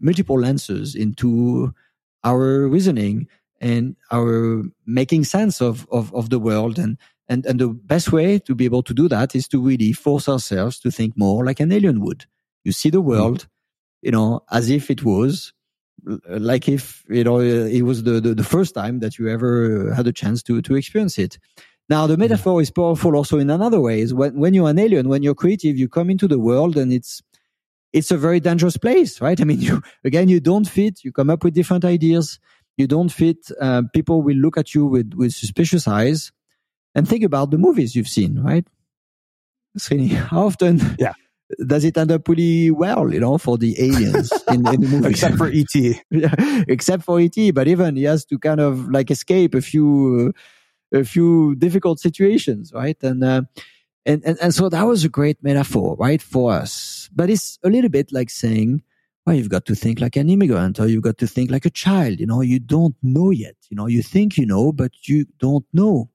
[0.00, 1.72] multiple lenses into
[2.24, 3.28] our reasoning
[3.60, 6.78] and our making sense of, of, of the world.
[6.78, 9.92] And, and, and the best way to be able to do that is to really
[9.92, 12.26] force ourselves to think more like an alien would.
[12.64, 13.10] You see the mm-hmm.
[13.10, 13.48] world,
[14.02, 15.52] you know, as if it was
[16.26, 20.06] like if, you know, it was the, the, the first time that you ever had
[20.08, 21.38] a chance to, to experience it.
[21.88, 24.00] Now, the metaphor is powerful also in another way.
[24.00, 26.92] Is when, when you're an alien, when you're creative, you come into the world and
[26.92, 27.22] it's,
[27.92, 29.40] it's a very dangerous place, right?
[29.40, 32.38] I mean, you, again, you don't fit, you come up with different ideas,
[32.76, 36.32] you don't fit, uh, people will look at you with, with suspicious eyes.
[36.94, 38.66] And think about the movies you've seen, right?
[39.78, 41.12] Srini, how often yeah.
[41.66, 45.10] does it end up really well, you know, for the aliens in, in the movie?
[45.10, 45.74] except for ET.
[46.10, 46.34] yeah,
[46.68, 50.40] except for ET, but even he has to kind of like escape a few, uh,
[50.92, 52.96] a few difficult situations, right?
[53.02, 53.42] And, uh,
[54.04, 57.08] and, and, and so that was a great metaphor, right, for us.
[57.14, 58.82] But it's a little bit like saying,
[59.24, 61.70] well, you've got to think like an immigrant or you've got to think like a
[61.70, 62.18] child.
[62.18, 63.54] You know, you don't know yet.
[63.70, 66.10] You know, you think you know, but you don't know.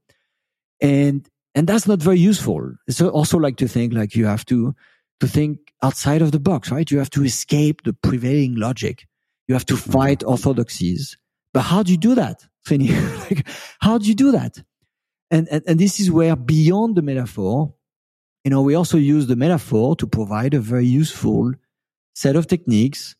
[0.81, 2.73] And, and that's not very useful.
[2.87, 4.75] It's also like to think like you have to,
[5.21, 6.89] to think outside of the box, right?
[6.91, 9.07] You have to escape the prevailing logic.
[9.47, 11.17] You have to fight orthodoxies.
[11.53, 12.45] But how do you do that?
[13.29, 13.47] like,
[13.79, 14.61] how do you do that?
[15.29, 17.73] And, and, and this is where beyond the metaphor,
[18.43, 21.51] you know, we also use the metaphor to provide a very useful
[22.15, 23.15] set of techniques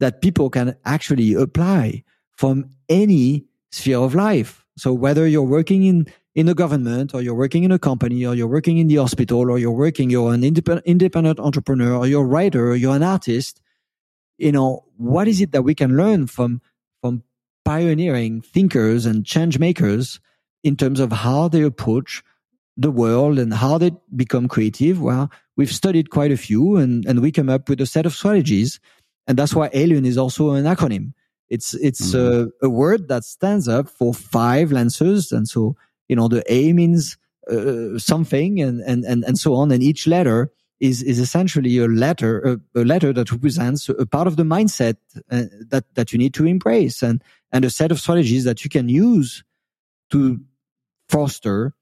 [0.00, 2.04] that people can actually apply
[2.36, 4.66] from any sphere of life.
[4.76, 8.34] So whether you're working in, in a government or you're working in a company or
[8.34, 12.26] you're working in the hospital or you're working, you're an independent, entrepreneur or you're a
[12.26, 13.62] writer or you're an artist,
[14.36, 16.60] you know, what is it that we can learn from
[17.66, 20.20] pioneering thinkers and change makers
[20.62, 22.22] in terms of how they approach
[22.76, 25.00] the world and how they become creative?
[25.02, 28.14] Well, we've studied quite a few and, and we come up with a set of
[28.14, 28.78] strategies.
[29.26, 31.12] And that's why Alien is also an acronym.
[31.50, 32.50] It's, it's mm-hmm.
[32.62, 35.32] a, a, word that stands up for five lenses.
[35.32, 35.74] And so,
[36.08, 37.16] you know, the A means
[37.50, 39.72] uh, something and, and, and, and so on.
[39.72, 44.26] And each letter is, is essentially a letter, a, a letter that represents a part
[44.26, 44.96] of the mindset
[45.30, 48.70] uh, that, that you need to embrace and, and a set of strategies that you
[48.70, 49.42] can use
[50.10, 50.40] to
[51.08, 51.74] foster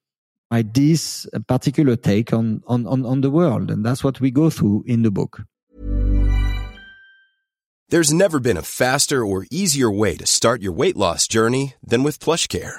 [0.63, 3.71] this particular take on, on, on, on the world.
[3.71, 5.43] And that's what we go through in the book.
[7.89, 12.03] There's never been a faster or easier way to start your weight loss journey than
[12.03, 12.79] with PlushCare.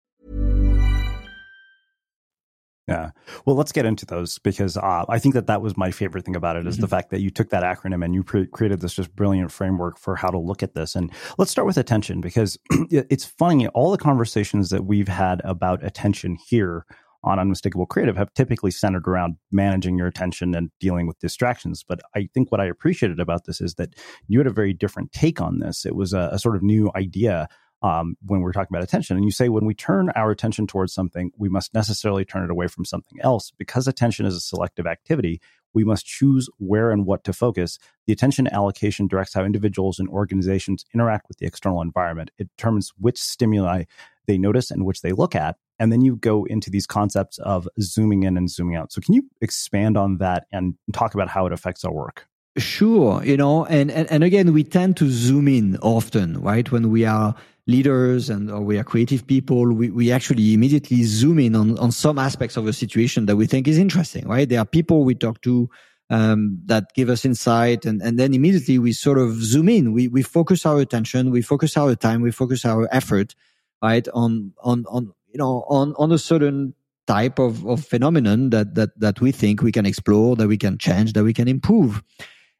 [2.91, 3.11] Yeah.
[3.45, 6.35] Well, let's get into those because uh, I think that that was my favorite thing
[6.35, 6.81] about it is mm-hmm.
[6.81, 9.97] the fact that you took that acronym and you pre- created this just brilliant framework
[9.97, 10.95] for how to look at this.
[10.95, 12.57] And let's start with attention because
[12.89, 13.67] it's funny.
[13.69, 16.85] All the conversations that we've had about attention here
[17.23, 21.83] on Unmistakable Creative have typically centered around managing your attention and dealing with distractions.
[21.87, 23.93] But I think what I appreciated about this is that
[24.27, 25.85] you had a very different take on this.
[25.85, 27.47] It was a, a sort of new idea
[27.81, 29.15] um, when we're talking about attention.
[29.15, 32.51] And you say when we turn our attention towards something, we must necessarily turn it
[32.51, 33.51] away from something else.
[33.57, 35.41] Because attention is a selective activity,
[35.73, 37.79] we must choose where and what to focus.
[38.05, 42.31] The attention allocation directs how individuals and organizations interact with the external environment.
[42.37, 43.85] It determines which stimuli
[44.27, 45.57] they notice and which they look at.
[45.79, 48.91] And then you go into these concepts of zooming in and zooming out.
[48.91, 52.27] So, can you expand on that and talk about how it affects our work?
[52.57, 53.23] Sure.
[53.23, 56.69] You know, and, and, and again, we tend to zoom in often, right?
[56.69, 57.33] When we are
[57.67, 61.91] leaders and or we are creative people, we, we actually immediately zoom in on, on
[61.91, 64.49] some aspects of a situation that we think is interesting, right?
[64.49, 65.69] There are people we talk to
[66.09, 69.93] um, that give us insight and, and then immediately we sort of zoom in.
[69.93, 73.35] We, we focus our attention, we focus our time, we focus our effort,
[73.81, 74.07] right?
[74.13, 76.73] On, on, on, you know, on, on a certain
[77.07, 80.77] type of, of phenomenon that, that, that we think we can explore, that we can
[80.77, 82.03] change, that we can improve.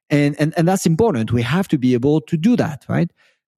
[0.09, 1.31] And, and, and that's important.
[1.31, 3.09] We have to be able to do that, right?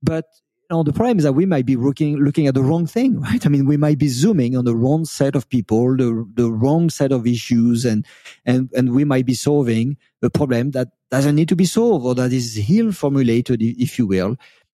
[0.02, 0.26] But
[0.74, 3.46] know, the problem is that we might be looking looking at the wrong thing, right?
[3.46, 6.90] I mean, we might be zooming on the wrong set of people, the the wrong
[6.90, 8.06] set of issues, and
[8.46, 12.16] and and we might be solving a problem that doesn't need to be solved or
[12.16, 14.36] that is ill formulated, if you will,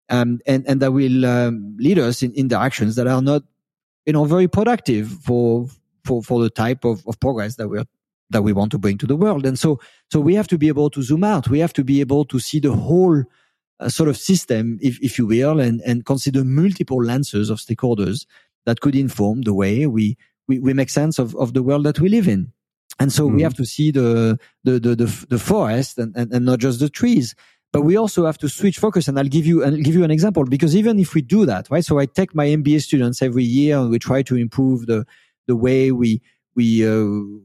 [0.09, 3.43] um, and and that will um, lead us in, in directions that are not,
[4.05, 5.67] you know, very productive for
[6.05, 7.85] for for the type of, of progress that we're
[8.31, 9.47] that we want to bring to the world.
[9.47, 9.81] And so
[10.11, 11.49] so we have to be able to zoom out.
[11.49, 13.25] We have to be able to see the whole
[13.81, 18.27] a sort of system, if, if you will, and, and consider multiple lenses of stakeholders
[18.65, 20.17] that could inform the way we,
[20.49, 22.53] we, we make sense of, of the world that we live in.
[22.99, 23.37] And so mm-hmm.
[23.37, 26.81] we have to see the, the, the, the, the forest and, and, and not just
[26.81, 27.35] the trees.
[27.73, 29.09] But we also have to switch focus.
[29.09, 31.69] And I'll give you, I'll give you an example because even if we do that,
[31.71, 31.85] right?
[31.85, 35.05] So I take my MBA students every year and we try to improve the,
[35.47, 36.23] the way we,
[36.55, 37.43] we, uh,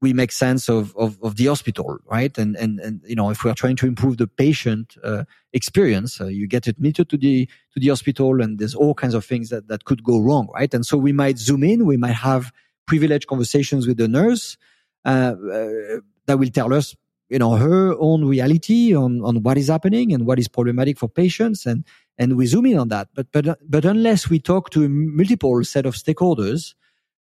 [0.00, 2.36] we make sense of, of, of, the hospital, right?
[2.38, 6.20] And, and, and, you know, if we are trying to improve the patient uh, experience,
[6.20, 9.50] uh, you get admitted to the, to the hospital and there's all kinds of things
[9.50, 10.72] that, that could go wrong, right?
[10.72, 12.50] And so we might zoom in, we might have
[12.86, 14.56] privileged conversations with the nurse
[15.04, 16.94] uh, uh that will tell us,
[17.28, 21.08] you know, her own reality on, on what is happening and what is problematic for
[21.08, 21.66] patients.
[21.66, 21.84] And,
[22.18, 23.08] and we zoom in on that.
[23.14, 26.74] But, but, but unless we talk to a multiple set of stakeholders,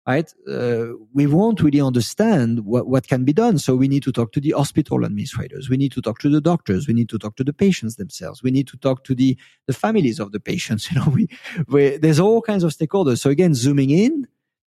[0.07, 0.32] right?
[0.48, 3.59] Uh, we won't really understand what, what can be done.
[3.59, 5.68] So we need to talk to the hospital administrators.
[5.68, 6.86] We need to talk to the doctors.
[6.86, 8.42] We need to talk to the patients themselves.
[8.42, 9.36] We need to talk to the,
[9.66, 10.88] the families of the patients.
[10.96, 11.28] You know, we,
[11.68, 13.18] we, there's all kinds of stakeholders.
[13.18, 14.26] So again, zooming in,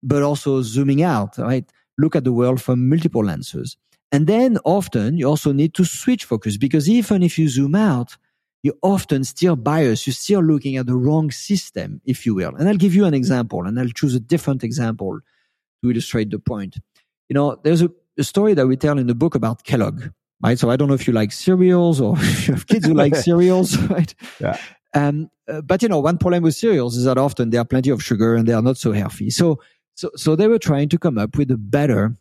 [0.02, 1.68] but also zooming out, right?
[1.98, 3.76] Look at the world from multiple lenses.
[4.12, 8.16] And then often you also need to switch focus because even if you zoom out,
[8.62, 10.06] you're often still biased.
[10.06, 12.54] You're still looking at the wrong system, if you will.
[12.54, 15.20] And I'll give you an example and I'll choose a different example
[15.82, 16.78] to illustrate the point.
[17.28, 20.04] You know, there's a, a story that we tell in the book about Kellogg,
[20.42, 20.58] right?
[20.58, 23.16] So I don't know if you like cereals or if you have kids who like
[23.28, 24.14] cereals, right?
[24.40, 24.56] Yeah.
[24.94, 27.90] Um, uh, but you know, one problem with cereals is that often there are plenty
[27.90, 29.30] of sugar and they are not so healthy.
[29.30, 29.60] So,
[29.94, 32.14] so, so they were trying to come up with a better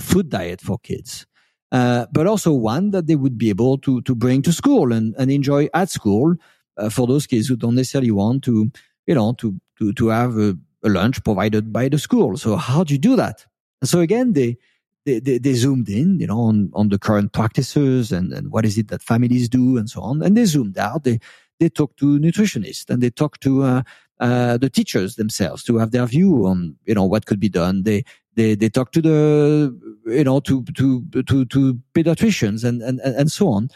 [0.00, 1.26] food diet for kids.
[1.72, 5.14] Uh, but also one that they would be able to to bring to school and,
[5.18, 6.34] and enjoy at school
[6.76, 8.70] uh, for those kids who don't necessarily want to,
[9.06, 12.36] you know, to to to have a, a, lunch provided by the school.
[12.36, 13.44] So how do you do that?
[13.82, 14.56] And so again, they
[15.04, 18.64] they, they, they zoomed in, you know, on, on the current practices and, and what
[18.64, 20.22] is it that families do and so on.
[20.22, 21.04] And they zoomed out.
[21.04, 21.20] They
[21.58, 23.82] they talked to nutritionists and they talked to uh,
[24.20, 27.82] uh, the teachers themselves to have their view on you know what could be done.
[27.82, 28.04] They
[28.36, 29.74] they they talk to the
[30.06, 33.68] you know to to to to pediatricians and and and so on.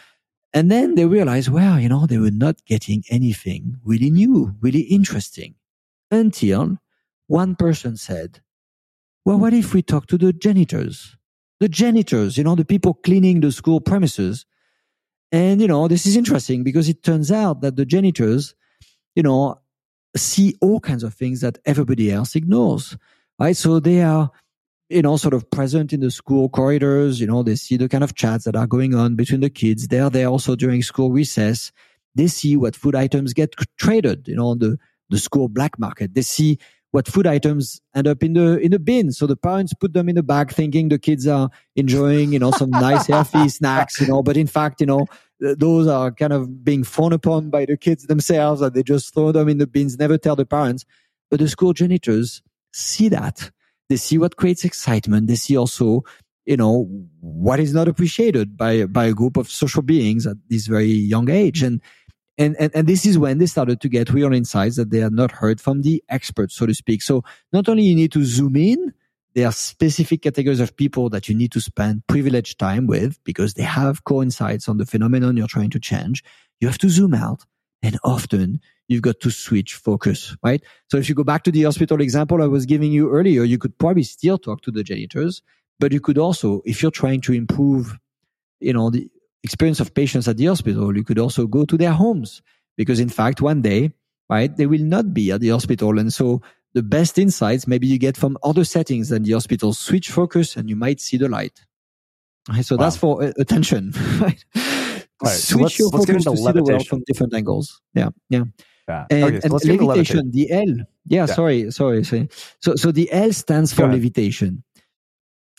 [0.52, 4.82] And then they realize well you know they were not getting anything really new really
[4.82, 5.54] interesting.
[6.12, 6.78] Until
[7.26, 8.40] one person said
[9.24, 11.16] well what if we talk to the janitors?
[11.58, 14.44] The janitors you know the people cleaning the school premises.
[15.32, 18.54] And you know this is interesting because it turns out that the janitors
[19.14, 19.58] you know
[20.16, 22.96] see all kinds of things that everybody else ignores
[23.40, 23.56] right?
[23.56, 24.30] So they are
[24.90, 27.20] you know, sort of present in the school corridors.
[27.20, 29.88] You know, they see the kind of chats that are going on between the kids.
[29.88, 31.70] They are there also during school recess.
[32.16, 34.78] They see what food items get traded, you know, on the,
[35.08, 36.14] the school black market.
[36.14, 36.58] They see
[36.90, 39.12] what food items end up in the in the bin.
[39.12, 42.50] So the parents put them in the bag, thinking the kids are enjoying, you know,
[42.50, 44.24] some nice healthy snacks, you know.
[44.24, 45.06] But in fact, you know,
[45.38, 49.30] those are kind of being thrown upon by the kids themselves, and they just throw
[49.30, 50.84] them in the bins, never tell the parents.
[51.30, 53.52] But the school janitors see that
[53.90, 55.26] they see what creates excitement.
[55.26, 56.04] They see also,
[56.46, 56.84] you know,
[57.20, 61.28] what is not appreciated by, by a group of social beings at this very young
[61.28, 61.62] age.
[61.62, 61.82] And,
[62.38, 65.12] and, and, and this is when they started to get real insights that they had
[65.12, 67.02] not heard from the experts, so to speak.
[67.02, 68.94] So not only you need to zoom in,
[69.34, 73.54] there are specific categories of people that you need to spend privileged time with because
[73.54, 76.22] they have core insights on the phenomenon you're trying to change.
[76.60, 77.44] You have to zoom out
[77.82, 78.60] and often
[78.90, 80.60] you've got to switch focus, right?
[80.90, 83.56] So if you go back to the hospital example I was giving you earlier, you
[83.56, 85.42] could probably still talk to the janitors,
[85.78, 87.96] but you could also, if you're trying to improve,
[88.58, 89.08] you know, the
[89.44, 92.42] experience of patients at the hospital, you could also go to their homes
[92.76, 93.92] because in fact, one day,
[94.28, 95.96] right, they will not be at the hospital.
[95.96, 96.42] And so
[96.74, 99.72] the best insights maybe you get from other settings than the hospital.
[99.72, 101.64] Switch focus and you might see the light.
[102.50, 102.82] Okay, so wow.
[102.82, 104.44] that's for uh, attention, right?
[105.22, 107.80] Right, Switch so your focus to see the world from different angles.
[107.94, 108.44] Yeah, yeah.
[108.90, 109.06] Yeah.
[109.10, 110.66] And, okay, so and levitation, the L.
[110.66, 112.28] Yeah, yeah, sorry, sorry, sorry.
[112.58, 114.64] So, so the L stands for levitation.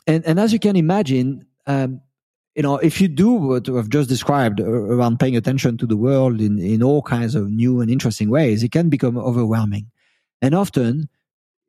[0.05, 2.01] And, and as you can imagine, um,
[2.55, 6.41] you know, if you do what I've just described around paying attention to the world
[6.41, 9.89] in, in all kinds of new and interesting ways, it can become overwhelming.
[10.41, 11.07] And often,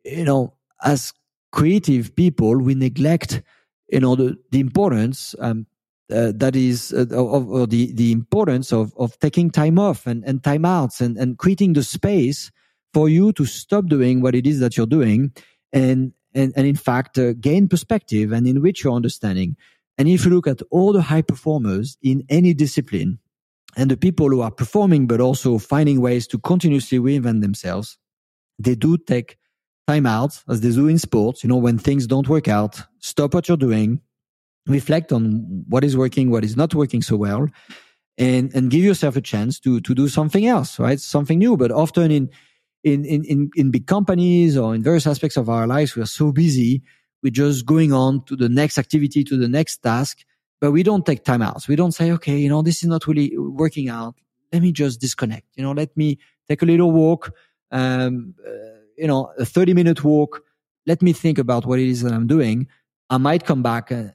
[0.04, 1.12] you know, as
[1.52, 3.42] creative people, we neglect,
[3.88, 5.66] you know, the, the importance um,
[6.10, 10.24] uh, that is uh, of, of, the the importance of of taking time off and
[10.24, 12.50] and time outs and and creating the space
[12.92, 15.32] for you to stop doing what it is that you're doing
[15.72, 19.56] and and and in fact uh, gain perspective and enrich your understanding.
[19.98, 23.18] And if you look at all the high performers in any discipline
[23.76, 27.98] and the people who are performing but also finding ways to continuously reinvent themselves,
[28.58, 29.38] they do take
[29.86, 31.44] time out as they do in sports.
[31.44, 34.00] You know, when things don't work out, stop what you're doing,
[34.66, 37.48] reflect on what is working, what is not working so well,
[38.18, 41.00] and and give yourself a chance to to do something else, right?
[41.00, 41.56] Something new.
[41.56, 42.30] But often in
[42.84, 46.32] in in in big companies or in various aspects of our lives, we are so
[46.32, 46.82] busy,
[47.22, 50.24] we're just going on to the next activity, to the next task,
[50.60, 51.66] but we don't take time out.
[51.68, 54.14] We don't say, okay, you know, this is not really working out.
[54.52, 55.46] Let me just disconnect.
[55.54, 57.32] You know, let me take a little walk.
[57.70, 58.50] Um, uh,
[58.96, 60.42] you know, a 30 minute walk.
[60.86, 62.68] Let me think about what it is that I'm doing.
[63.08, 64.08] I might come back uh,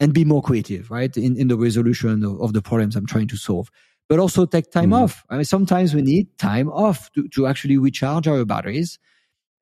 [0.00, 1.16] and be more creative, right?
[1.16, 3.70] In, in the resolution of, of the problems I'm trying to solve.
[4.08, 5.04] But also take time mm-hmm.
[5.04, 5.24] off.
[5.30, 8.98] I mean, sometimes we need time off to, to actually recharge our batteries.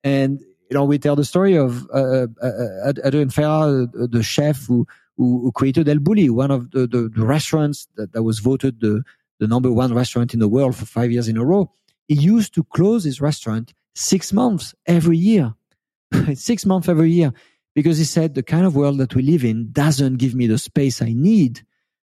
[0.02, 4.22] And, you know, we tell the story of uh, uh, uh Adrien Ferrard, uh, the
[4.22, 8.24] chef who, who, who, created El Bulli, one of the, the, the restaurants that, that
[8.24, 9.04] was voted the,
[9.38, 11.70] the number one restaurant in the world for five years in a row.
[12.08, 15.54] He used to close his restaurant six months every year.
[16.34, 17.32] six months every year
[17.74, 20.58] because he said the kind of world that we live in doesn't give me the
[20.58, 21.64] space I need,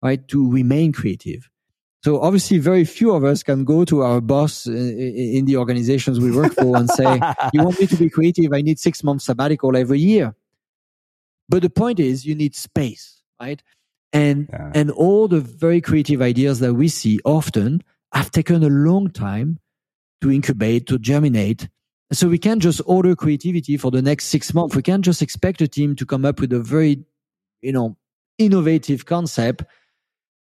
[0.02, 1.50] right, to remain creative.
[2.02, 6.32] So obviously, very few of us can go to our boss in the organizations we
[6.32, 7.20] work for and say,
[7.54, 8.54] "You want me to be creative?
[8.54, 10.34] I need six months sabbatical every year."
[11.50, 13.62] But the point is, you need space, right?
[14.14, 14.72] And yeah.
[14.74, 17.84] and all the very creative ideas that we see often
[18.14, 19.60] have taken a long time
[20.22, 21.68] to incubate, to germinate.
[22.12, 24.76] So we can't just order creativity for the next six months.
[24.76, 27.06] We can't just expect a team to come up with a very,
[27.62, 27.98] you know,
[28.40, 29.64] innovative concept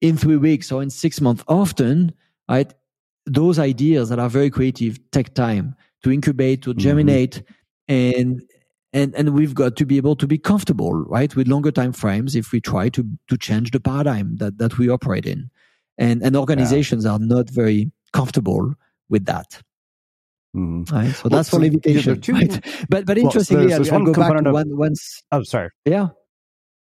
[0.01, 1.45] in three weeks or in six months.
[1.47, 2.15] Often,
[2.49, 2.73] right,
[3.27, 6.81] those ideas that are very creative take time to incubate, to mm-hmm.
[6.81, 7.43] germinate,
[7.89, 8.21] mm-hmm.
[8.21, 8.43] and
[8.93, 12.35] and and we've got to be able to be comfortable, right, with longer time frames
[12.35, 15.49] if we try to to change the paradigm that that we operate in,
[15.97, 17.13] and and organizations yeah.
[17.13, 18.75] are not very comfortable
[19.09, 19.63] with that.
[20.55, 20.95] Mm-hmm.
[20.95, 22.21] Right, so well, that's so for levitation.
[22.29, 22.87] Right?
[22.89, 25.23] But but interestingly, well, there's, there's I'll, go back to of, one once.
[25.33, 25.71] Oh, sorry.
[25.87, 26.09] Yeah,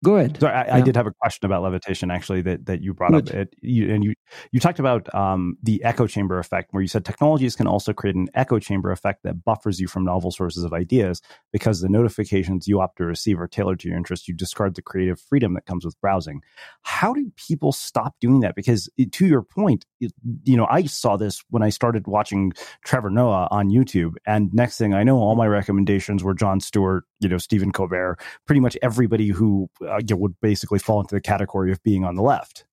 [0.03, 0.39] Go ahead.
[0.39, 0.75] Sorry, I, yeah.
[0.75, 3.29] I, did have a question about levitation actually that, that you brought Good.
[3.29, 3.35] up.
[3.35, 4.13] It, you, and you
[4.51, 8.15] you talked about um, the echo chamber effect, where you said technologies can also create
[8.15, 11.21] an echo chamber effect that buffers you from novel sources of ideas
[11.51, 14.27] because the notifications you opt to receive are tailored to your interest.
[14.27, 16.41] You discard the creative freedom that comes with browsing.
[16.81, 18.55] How do people stop doing that?
[18.55, 22.53] Because it, to your point, you know, I saw this when I started watching
[22.85, 27.03] Trevor Noah on YouTube, and next thing I know, all my recommendations were Jon Stewart,
[27.19, 31.71] you know, Stephen Colbert, pretty much everybody who uh, would basically fall into the category
[31.71, 32.65] of being on the left.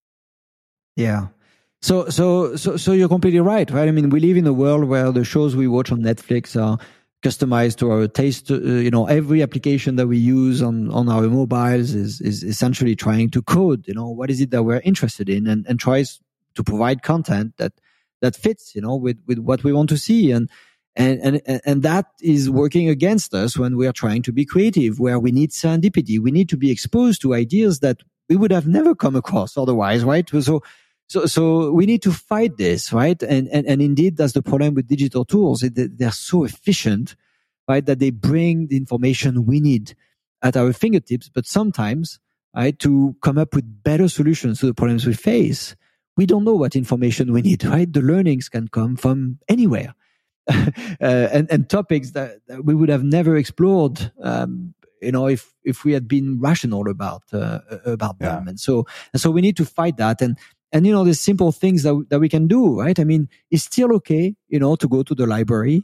[0.97, 1.29] Yeah.
[1.87, 3.87] So, so, so, so you're completely right, right?
[3.87, 6.79] I mean, we live in a world where the shows we watch on Netflix are
[7.23, 8.51] customized to our taste.
[8.51, 12.97] Uh, you know, every application that we use on, on our mobiles is, is essentially
[12.97, 16.19] trying to code, you know, what is it that we're interested in and, and tries
[16.57, 17.73] to provide content that,
[18.21, 20.33] that fits, you know, with, with what we want to see.
[20.33, 20.51] And,
[20.97, 24.99] and, and, and that is working against us when we are trying to be creative,
[24.99, 26.19] where we need serendipity.
[26.19, 30.03] We need to be exposed to ideas that we would have never come across otherwise,
[30.03, 30.29] right?
[30.41, 30.65] So,
[31.09, 33.21] so, so we need to fight this, right?
[33.23, 35.65] And, and, and indeed, that's the problem with digital tools.
[35.73, 37.15] They're so efficient,
[37.69, 37.85] right?
[37.85, 39.95] That they bring the information we need
[40.43, 41.29] at our fingertips.
[41.29, 42.19] But sometimes,
[42.57, 45.77] right, to come up with better solutions to the problems we face,
[46.17, 47.93] we don't know what information we need, right?
[47.93, 49.95] The learnings can come from anywhere.
[50.49, 55.53] uh, and, and topics that, that, we would have never explored, um, you know, if
[55.65, 58.37] if we had been rational about uh, about yeah.
[58.37, 58.49] them.
[58.49, 60.23] And so and so we need to fight that.
[60.23, 60.39] And
[60.73, 62.99] and you know, the simple things that that we can do, right?
[62.99, 65.83] I mean, it's still okay, you know, to go to the library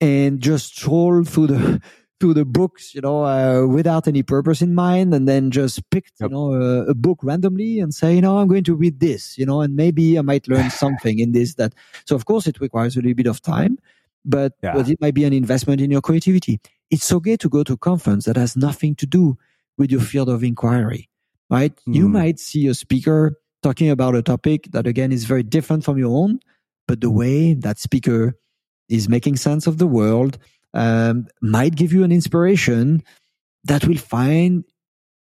[0.00, 1.80] and just stroll through the
[2.22, 6.04] through the books, you know, uh, without any purpose in mind, and then just pick,
[6.20, 6.30] yep.
[6.30, 9.36] you know, a, a, book randomly and say, you know, I'm going to read this,
[9.36, 11.54] you know, and maybe I might learn something in this.
[11.54, 11.74] That
[12.04, 13.76] so, of course, it requires a little bit of time,
[14.24, 14.72] but, yeah.
[14.72, 16.60] but it might be an investment in your creativity.
[16.92, 19.36] It's okay to go to a conference that has nothing to do
[19.76, 21.08] with your field of inquiry,
[21.50, 21.74] right?
[21.88, 21.94] Mm.
[21.96, 25.98] You might see a speaker talking about a topic that again is very different from
[25.98, 26.40] your own,
[26.86, 28.36] but the way that speaker
[28.88, 30.38] is making sense of the world
[30.74, 33.02] um, might give you an inspiration
[33.64, 34.64] that will find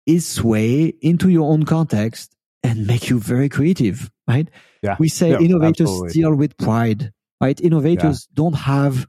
[0.07, 4.49] its way into your own context and make you very creative, right?
[4.82, 4.97] Yeah.
[4.99, 6.11] We say yeah, innovators absolutely.
[6.11, 7.61] steal with pride right?
[7.61, 8.34] Innovators yeah.
[8.34, 9.07] don't have,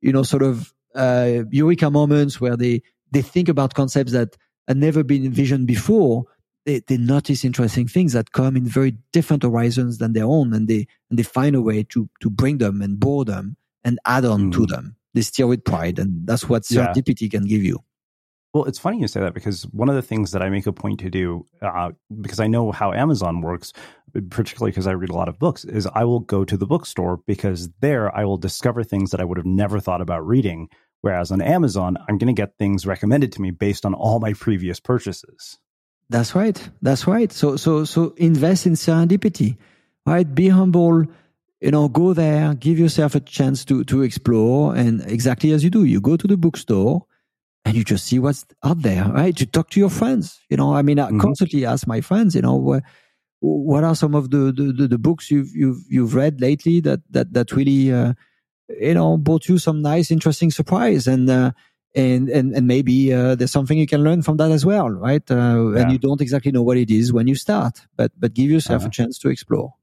[0.00, 4.36] you know, sort of uh, eureka moments where they they think about concepts that
[4.66, 6.24] had never been envisioned before.
[6.64, 10.68] They they notice interesting things that come in very different horizons than their own, and
[10.68, 14.24] they and they find a way to to bring them and bore them and add
[14.24, 14.52] on mm.
[14.52, 14.96] to them.
[15.14, 17.28] They steer with pride, and that's what serendipity yeah.
[17.28, 17.82] can give you.
[18.54, 20.72] Well, it's funny you say that because one of the things that I make a
[20.72, 23.72] point to do, uh, because I know how Amazon works,
[24.28, 27.20] particularly because I read a lot of books, is I will go to the bookstore
[27.26, 30.68] because there I will discover things that I would have never thought about reading.
[31.00, 34.34] Whereas on Amazon, I'm going to get things recommended to me based on all my
[34.34, 35.58] previous purchases.
[36.12, 36.68] That's right.
[36.82, 37.32] That's right.
[37.32, 39.56] So, so, so invest in serendipity,
[40.04, 40.32] right?
[40.34, 41.06] Be humble.
[41.60, 45.70] You know, go there, give yourself a chance to to explore, and exactly as you
[45.70, 47.06] do, you go to the bookstore
[47.64, 49.38] and you just see what's out there, right?
[49.38, 50.40] You talk to your friends.
[50.50, 51.20] You know, I mean, I mm-hmm.
[51.20, 52.82] constantly ask my friends, you know, what,
[53.40, 57.32] what are some of the, the, the, books you've, you've, you've read lately that, that,
[57.34, 58.14] that really, uh,
[58.68, 61.06] you know, brought you some nice, interesting surprise.
[61.06, 61.52] And, uh,
[61.94, 65.28] and, and, and maybe, uh, there's something you can learn from that as well, right?
[65.30, 65.82] Uh, yeah.
[65.82, 68.82] And you don't exactly know what it is when you start, but, but give yourself
[68.82, 68.88] uh-huh.
[68.88, 69.74] a chance to explore.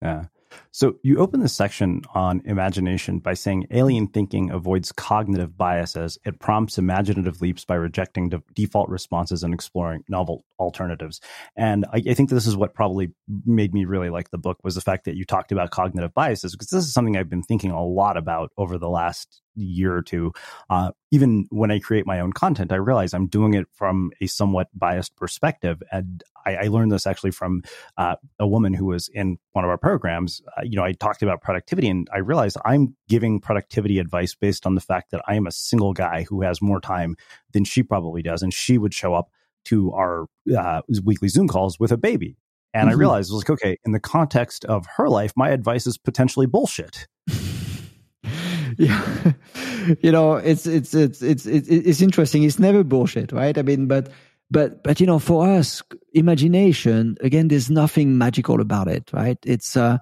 [0.00, 0.24] Yeah.
[0.70, 6.18] So you open the section on imagination by saying alien thinking avoids cognitive biases.
[6.24, 11.20] It prompts imaginative leaps by rejecting de- default responses and exploring novel alternatives.
[11.56, 13.12] And I, I, think this is what probably
[13.44, 16.52] made me really like the book was the fact that you talked about cognitive biases
[16.52, 20.02] because this is something I've been thinking a lot about over the last year or
[20.02, 20.32] two.
[20.70, 24.26] Uh, even when I create my own content, I realize I'm doing it from a
[24.26, 25.82] somewhat biased perspective.
[25.90, 27.62] And I, I learned this actually from
[27.96, 30.42] uh, a woman who was in one of our programs.
[30.56, 34.66] Uh, you know, I talked about productivity and I realized I'm giving productivity advice based
[34.66, 37.16] on the fact that I am a single guy who has more time
[37.52, 38.42] than she probably does.
[38.42, 39.30] And she would show up
[39.64, 40.26] to our
[40.56, 42.36] uh, weekly Zoom calls with a baby.
[42.74, 42.96] And mm-hmm.
[42.96, 45.98] I realized, I was like, okay, in the context of her life, my advice is
[45.98, 47.06] potentially bullshit.
[48.78, 49.32] yeah.
[50.00, 52.44] you know, it's, it's, it's, it's, it's, interesting.
[52.44, 53.56] It's never bullshit, right?
[53.56, 54.10] I mean, but,
[54.50, 59.38] but, but, you know, for us, imagination, again, there's nothing magical about it, right?
[59.44, 59.98] It's, uh,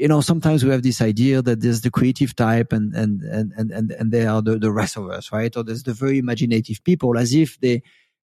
[0.00, 3.52] you know, sometimes we have this idea that there's the creative type and, and, and,
[3.56, 5.54] and, and, and they are the, the rest of us, right?
[5.56, 7.82] Or there's the very imaginative people as if they,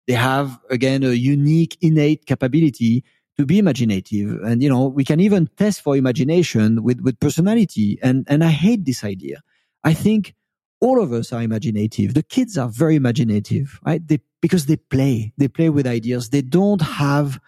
[0.07, 3.03] they have, again, a unique innate capability
[3.37, 4.41] to be imaginative.
[4.43, 7.99] And, you know, we can even test for imagination with, with personality.
[8.01, 9.41] And, and I hate this idea.
[9.85, 10.33] I think
[10.81, 12.13] all of us are imaginative.
[12.13, 14.05] The kids are very imaginative, right?
[14.05, 16.29] They, because they play, they play with ideas.
[16.29, 17.39] They don't have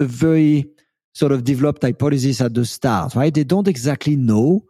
[0.00, 0.66] a very
[1.14, 3.34] sort of developed hypothesis at the start, right?
[3.34, 4.64] They don't exactly know.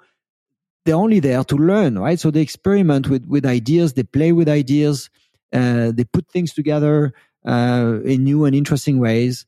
[0.84, 2.18] They're only there to learn, right?
[2.18, 3.92] So they experiment with, with ideas.
[3.92, 5.10] They play with ideas.
[5.52, 7.12] Uh, they put things together,
[7.46, 9.46] uh, in new and interesting ways.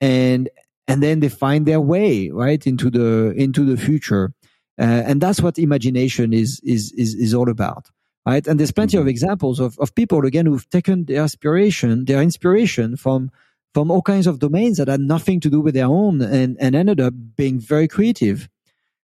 [0.00, 0.48] And,
[0.86, 2.64] and then they find their way, right?
[2.66, 4.32] Into the, into the future.
[4.80, 7.90] Uh, and that's what imagination is, is, is, is all about.
[8.26, 8.46] Right.
[8.46, 9.10] And there's plenty of mm-hmm.
[9.10, 13.30] examples of, of people, again, who've taken their inspiration, their inspiration from,
[13.74, 16.74] from all kinds of domains that had nothing to do with their own and, and
[16.74, 18.48] ended up being very creative.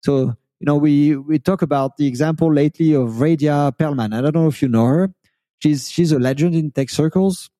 [0.03, 4.15] So, you know, we, we talk about the example lately of Radia Perlman.
[4.15, 5.13] I don't know if you know her.
[5.61, 7.51] She's, she's a legend in tech circles.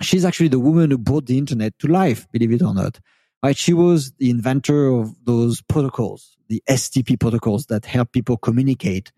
[0.00, 2.98] She's actually the woman who brought the internet to life, believe it or not.
[3.42, 3.56] Right.
[3.56, 9.10] She was the inventor of those protocols, the STP protocols that help people communicate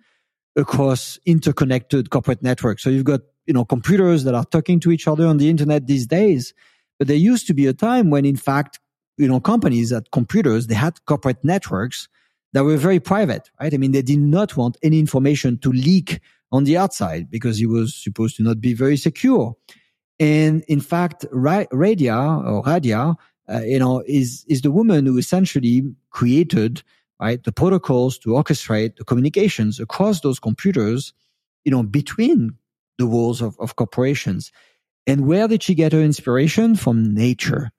[0.57, 2.83] across interconnected corporate networks.
[2.83, 5.87] So you've got, you know, computers that are talking to each other on the internet
[5.87, 6.55] these days
[6.99, 8.81] but there used to be a time when, in fact,
[9.17, 12.09] you know, companies had computers, they had corporate networks
[12.53, 13.75] that were very private, right?
[13.75, 16.21] I mean, they did not want any information to leak
[16.53, 19.57] on the outside because it was supposed to not be very secure.
[20.21, 23.17] And in fact, Radia or Radia,
[23.49, 26.83] uh, you know, is, is the woman who essentially created,
[27.21, 31.13] right, the protocols to orchestrate the communications across those computers,
[31.65, 32.57] you know, between
[32.99, 34.53] the walls of, of corporations.
[35.07, 36.77] And where did she get her inspiration?
[36.77, 37.71] From nature,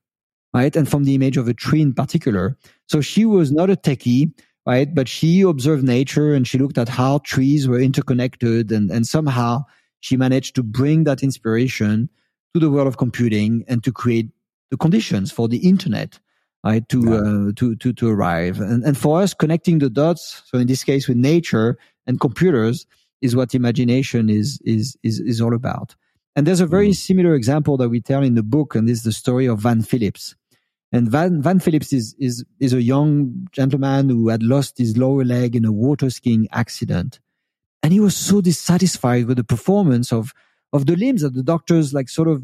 [0.54, 0.76] right?
[0.76, 2.58] And from the image of a tree in particular.
[2.88, 4.32] So she was not a techie,
[4.66, 4.94] right?
[4.94, 9.64] But she observed nature and she looked at how trees were interconnected and, and somehow
[10.02, 12.10] she managed to bring that inspiration
[12.54, 14.30] to the world of computing and to create
[14.72, 16.20] the conditions for the internet,
[16.64, 16.88] right?
[16.90, 17.16] To, yeah.
[17.16, 18.60] uh, to, to, to arrive.
[18.60, 20.42] And, and for us, connecting the dots.
[20.46, 22.86] So in this case, with nature and computers
[23.22, 25.96] is what imagination is, is, is, is all about.
[26.36, 26.96] And there's a very mm.
[26.96, 29.82] similar example that we tell in the book, and this is the story of Van
[29.82, 30.36] Phillips.
[30.92, 35.24] And Van, Van Phillips is, is, is a young gentleman who had lost his lower
[35.24, 37.20] leg in a water skiing accident.
[37.82, 40.34] And he was so dissatisfied with the performance of,
[40.74, 42.44] of the limbs that the doctors like sort of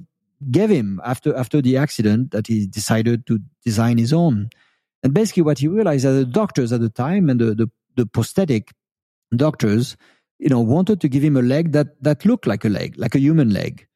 [0.49, 4.49] gave him after, after the accident that he decided to design his own.
[5.03, 8.05] And basically what he realized that the doctors at the time and the, the, the
[8.05, 8.71] prosthetic
[9.35, 9.97] doctors
[10.41, 13.13] you know, wanted to give him a leg that, that looked like a leg, like
[13.13, 13.87] a human leg.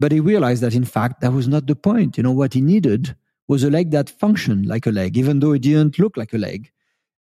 [0.00, 2.16] But he realized that in fact, that was not the point.
[2.16, 3.14] You know, what he needed
[3.48, 6.38] was a leg that functioned like a leg, even though it didn't look like a
[6.38, 6.70] leg.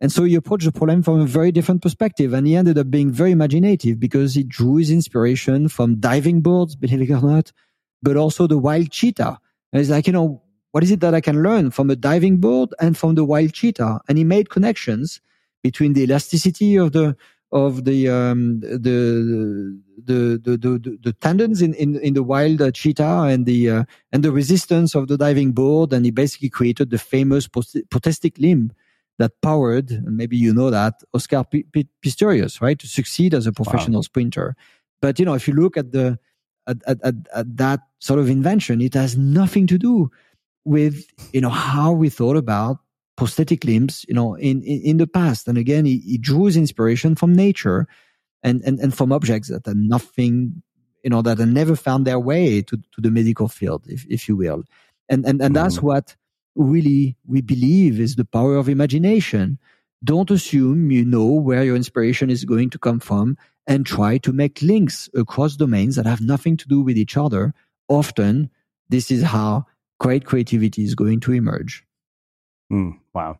[0.00, 2.32] And so he approached the problem from a very different perspective.
[2.32, 6.76] And he ended up being very imaginative because he drew his inspiration from diving boards,
[6.76, 7.50] believe it or not,
[8.02, 9.38] but also the wild cheetah.
[9.72, 10.42] And he's like, you know,
[10.72, 13.52] what is it that I can learn from a diving board and from the wild
[13.52, 14.00] cheetah?
[14.08, 15.20] And he made connections
[15.62, 17.16] between the elasticity of the
[17.50, 22.70] of the um, the, the, the the the tendons in in, in the wild uh,
[22.70, 26.90] cheetah and the uh, and the resistance of the diving board, and he basically created
[26.90, 28.72] the famous prosthetic limb
[29.18, 31.44] that powered, and maybe you know that Oscar
[32.02, 34.02] Pistorius, right, to succeed as a professional wow.
[34.02, 34.56] sprinter.
[35.00, 36.18] But you know, if you look at the
[36.68, 40.10] at, at, at, at that sort of invention, it has nothing to do
[40.64, 42.78] with you know how we thought about
[43.18, 45.48] prosthetic limbs, you know, in, in, in the past.
[45.48, 47.88] And again, he, he, drew his inspiration from nature
[48.44, 50.62] and, and, and from objects that are nothing,
[51.02, 54.28] you know, that have never found their way to, to the medical field, if, if
[54.28, 54.62] you will.
[55.08, 55.86] And, and, and that's mm-hmm.
[55.86, 56.14] what
[56.54, 59.58] really we believe is the power of imagination.
[60.04, 63.36] Don't assume you know where your inspiration is going to come from
[63.66, 67.54] and try to make links across domains that have nothing to do with each other.
[67.88, 68.50] Often,
[68.88, 69.66] this is how
[69.98, 71.84] great creativity is going to emerge.
[72.72, 73.38] Mm, wow.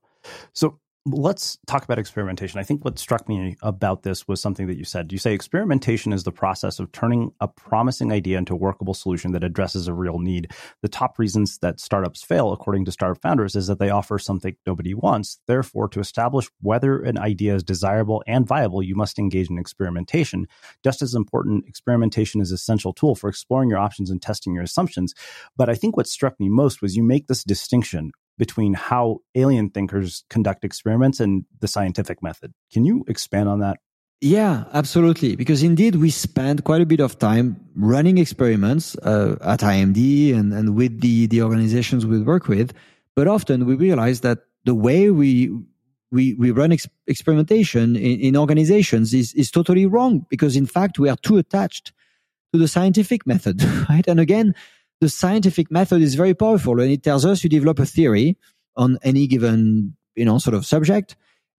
[0.52, 0.78] So
[1.12, 2.58] let's talk about experimentation.
[2.58, 5.12] I think what struck me about this was something that you said.
[5.12, 9.32] You say experimentation is the process of turning a promising idea into a workable solution
[9.32, 10.52] that addresses a real need.
[10.82, 14.56] The top reasons that startups fail, according to startup founders, is that they offer something
[14.66, 15.40] nobody wants.
[15.46, 20.46] Therefore, to establish whether an idea is desirable and viable, you must engage in experimentation.
[20.84, 24.64] Just as important, experimentation is an essential tool for exploring your options and testing your
[24.64, 25.14] assumptions.
[25.56, 29.68] But I think what struck me most was you make this distinction between how alien
[29.70, 32.54] thinkers conduct experiments and the scientific method.
[32.72, 33.78] Can you expand on that?
[34.20, 35.36] Yeah, absolutely.
[35.36, 40.52] Because indeed, we spend quite a bit of time running experiments uh, at IMD and,
[40.52, 42.72] and with the, the organizations we work with.
[43.14, 45.50] But often we realize that the way we
[46.10, 50.98] we, we run ex- experimentation in, in organizations is, is totally wrong because in fact
[50.98, 51.92] we are too attached
[52.52, 54.06] to the scientific method, right?
[54.08, 54.54] And again,
[55.00, 58.36] the scientific method is very powerful and it tells us you develop a theory
[58.76, 61.16] on any given, you know, sort of subject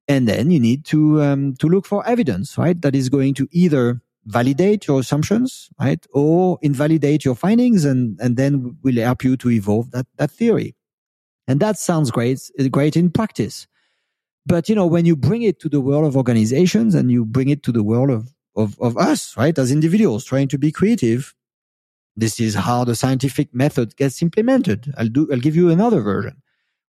[0.09, 3.47] and then you need to um, to look for evidence right that is going to
[3.51, 9.37] either validate your assumptions right or invalidate your findings and and then will help you
[9.37, 10.75] to evolve that that theory.
[11.47, 13.67] And that sounds great great in practice.
[14.45, 17.49] But you know when you bring it to the world of organizations and you bring
[17.49, 21.33] it to the world of of, of us right as individuals trying to be creative
[22.19, 26.35] this is how the scientific method gets implemented i'll do i'll give you another version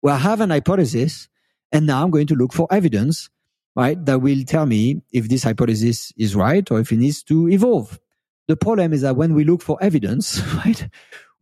[0.01, 1.29] where i have an hypothesis
[1.71, 3.29] and now I'm going to look for evidence,
[3.75, 7.49] right, that will tell me if this hypothesis is right or if it needs to
[7.49, 7.99] evolve.
[8.47, 10.87] The problem is that when we look for evidence, right,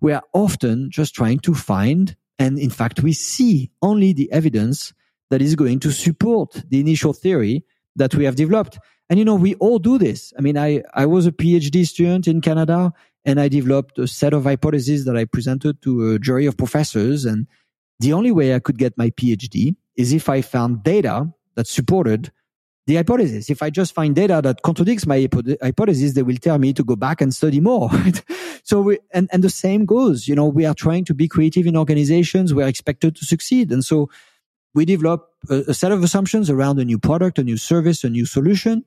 [0.01, 4.93] we are often just trying to find, and in fact, we see only the evidence
[5.29, 7.63] that is going to support the initial theory
[7.95, 8.79] that we have developed.
[9.09, 10.33] And you know, we all do this.
[10.37, 12.93] I mean, I, I was a PhD student in Canada
[13.27, 17.25] and I developed a set of hypotheses that I presented to a jury of professors.
[17.25, 17.45] And
[17.99, 22.31] the only way I could get my PhD is if I found data that supported
[22.85, 23.49] the hypothesis.
[23.49, 25.27] If I just find data that contradicts my
[25.61, 27.91] hypothesis, they will tell me to go back and study more.
[28.63, 31.65] So we, and, and the same goes, you know, we are trying to be creative
[31.67, 32.53] in organizations.
[32.53, 33.71] We're expected to succeed.
[33.71, 34.09] And so
[34.73, 38.09] we develop a, a set of assumptions around a new product, a new service, a
[38.09, 38.83] new solution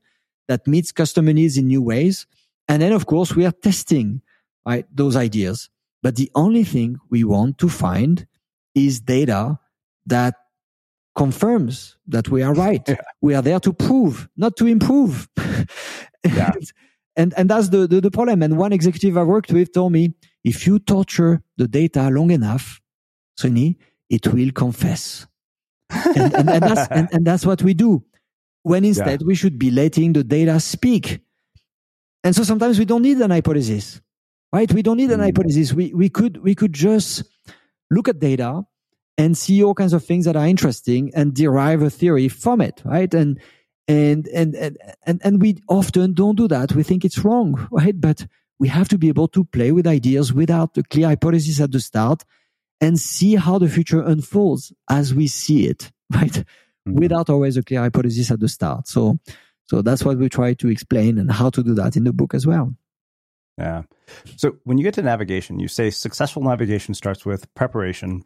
[0.49, 2.27] that meets customer needs in new ways.
[2.69, 4.21] And then, of course, we are testing
[4.67, 5.69] right, those ideas.
[6.03, 8.27] But the only thing we want to find
[8.75, 9.59] is data
[10.07, 10.35] that
[11.17, 12.83] confirms that we are right.
[12.89, 12.97] Yeah.
[13.21, 15.29] We are there to prove, not to improve.
[16.25, 16.53] yeah.
[17.17, 18.43] and, and that's the, the, the, problem.
[18.43, 22.81] And one executive I worked with told me, if you torture the data long enough,
[23.39, 23.77] Srini,
[24.09, 25.27] it will confess.
[25.91, 28.05] and, and, and, that's, and, and, that's what we do.
[28.63, 29.27] When instead yeah.
[29.27, 31.21] we should be letting the data speak.
[32.23, 34.01] And so sometimes we don't need an hypothesis,
[34.53, 34.73] right?
[34.73, 35.25] We don't need an mm.
[35.25, 35.73] hypothesis.
[35.73, 37.25] We, we could, we could just
[37.91, 38.63] look at data
[39.19, 42.81] and see all kinds of things that are interesting and derive a theory from it,
[42.85, 43.13] right?
[43.13, 43.39] And
[43.87, 46.73] and and and and, and we often don't do that.
[46.73, 48.01] We think it's wrong, right?
[48.01, 48.27] But
[48.59, 51.81] we have to be able to play with ideas without a clear hypothesis at the
[51.81, 52.25] start
[52.81, 56.33] and see how the future unfolds as we see it, right?
[56.33, 56.95] Mm-hmm.
[56.95, 58.89] Without always a clear hypothesis at the start.
[58.89, 59.19] So
[59.67, 62.33] so that's what we try to explain and how to do that in the book
[62.33, 62.75] as well.
[63.61, 63.83] Yeah.
[64.37, 68.25] So when you get to navigation, you say successful navigation starts with preparation,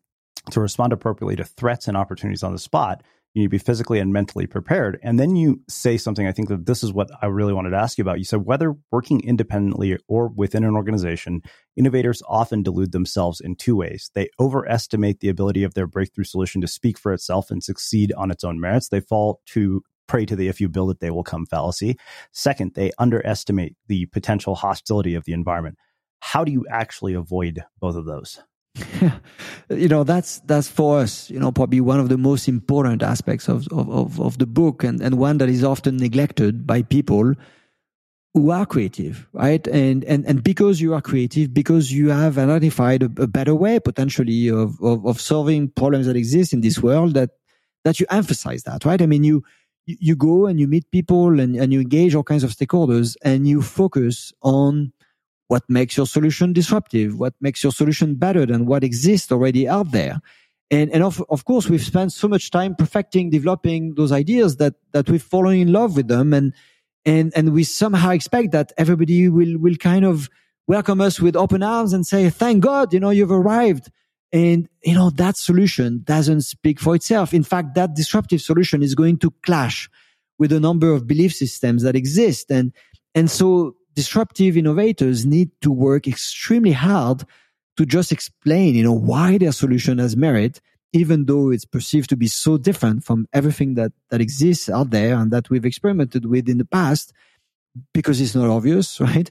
[0.50, 3.98] to respond appropriately to threats and opportunities on the spot, you need to be physically
[3.98, 4.98] and mentally prepared.
[5.02, 7.78] And then you say something, I think that this is what I really wanted to
[7.78, 8.18] ask you about.
[8.18, 11.42] You said whether working independently or within an organization,
[11.76, 14.10] innovators often delude themselves in two ways.
[14.14, 18.30] They overestimate the ability of their breakthrough solution to speak for itself and succeed on
[18.30, 18.88] its own merits.
[18.88, 21.96] They fall to prey to the if you build it, they will come fallacy.
[22.32, 25.76] Second, they underestimate the potential hostility of the environment.
[26.20, 28.40] How do you actually avoid both of those?
[29.70, 33.48] you know that's that's for us you know probably one of the most important aspects
[33.48, 37.34] of of, of the book and, and one that is often neglected by people
[38.32, 43.04] who are creative right and and and because you are creative because you have identified
[43.04, 47.14] a, a better way potentially of, of, of solving problems that exist in this world
[47.14, 47.30] that
[47.84, 49.44] that you emphasize that right i mean you
[49.86, 53.46] you go and you meet people and, and you engage all kinds of stakeholders and
[53.46, 54.92] you focus on
[55.48, 59.92] what makes your solution disruptive, what makes your solution better than what exists already out
[59.92, 60.20] there.
[60.70, 64.74] And, and of, of course, we've spent so much time perfecting, developing those ideas that,
[64.92, 66.32] that we've fallen in love with them.
[66.32, 66.54] And,
[67.04, 70.30] and, and we somehow expect that everybody will, will kind of
[70.66, 73.90] welcome us with open arms and say, thank God, you know, you've arrived.
[74.34, 77.32] And, you know, that solution doesn't speak for itself.
[77.32, 79.88] In fact, that disruptive solution is going to clash
[80.40, 82.50] with a number of belief systems that exist.
[82.50, 82.72] And,
[83.14, 87.22] and so disruptive innovators need to work extremely hard
[87.76, 90.60] to just explain, you know, why their solution has merit,
[90.92, 95.14] even though it's perceived to be so different from everything that, that exists out there
[95.14, 97.12] and that we've experimented with in the past
[97.92, 99.30] because it's not obvious, right?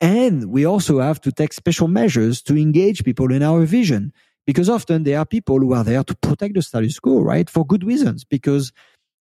[0.00, 4.12] And we also have to take special measures to engage people in our vision
[4.48, 7.48] because often there are people who are there to protect the status quo, right?
[7.48, 8.24] For good reasons.
[8.24, 8.72] Because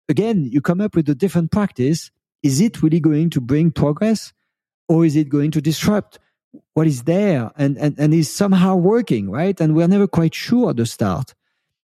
[0.08, 2.12] again, you come up with a different practice.
[2.44, 4.32] Is it really going to bring progress?
[4.88, 6.20] or is it going to disrupt
[6.74, 9.60] what is there and, and, and is somehow working, right?
[9.60, 11.34] And we're never quite sure at the start.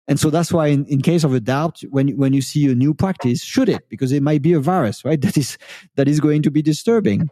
[0.06, 2.74] And so that's why in, in case of a doubt, when, when you see a
[2.74, 5.20] new practice, shoot it because it might be a virus, right?
[5.22, 5.58] That is,
[5.96, 7.30] that is going to be disturbing.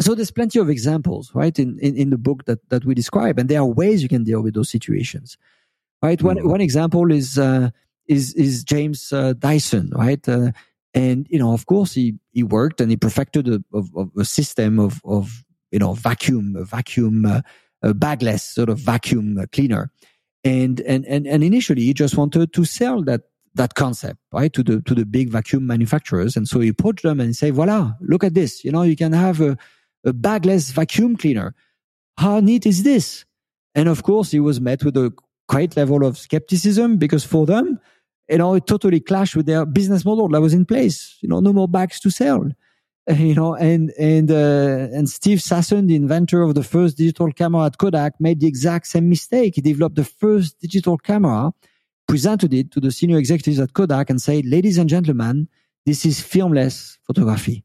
[0.00, 1.58] So there's plenty of examples, right?
[1.58, 3.38] In, in, in the book that, that we describe.
[3.38, 5.36] And there are ways you can deal with those situations,
[6.02, 6.22] right?
[6.22, 6.48] One, mm-hmm.
[6.48, 7.70] one example is, uh,
[8.06, 10.26] is, is James uh, Dyson, right?
[10.28, 10.52] Uh,
[10.94, 14.78] and, you know, of course he, he worked and he perfected a, a, a system
[14.78, 17.42] of, of, you know, vacuum, vacuum, uh,
[17.94, 19.90] bagless sort of vacuum cleaner.
[20.44, 23.22] And, and, and, and initially he just wanted to sell that,
[23.54, 24.52] that concept, right?
[24.52, 26.36] To the, to the big vacuum manufacturers.
[26.36, 28.64] And so he approached them and say, voila, look at this.
[28.64, 29.58] You know, you can have a,
[30.04, 31.54] a bagless vacuum cleaner.
[32.16, 33.24] How neat is this?
[33.74, 35.12] And of course, he was met with a
[35.48, 37.78] great level of skepticism because for them,
[38.28, 41.16] you know, it totally clashed with their business model that was in place.
[41.20, 42.48] You know, no more bags to sell.
[43.10, 47.64] You know, and and uh, and Steve Sasson, the inventor of the first digital camera
[47.64, 49.54] at Kodak, made the exact same mistake.
[49.54, 51.54] He developed the first digital camera,
[52.06, 55.48] presented it to the senior executives at Kodak, and said, "Ladies and gentlemen,
[55.86, 57.64] this is filmless photography."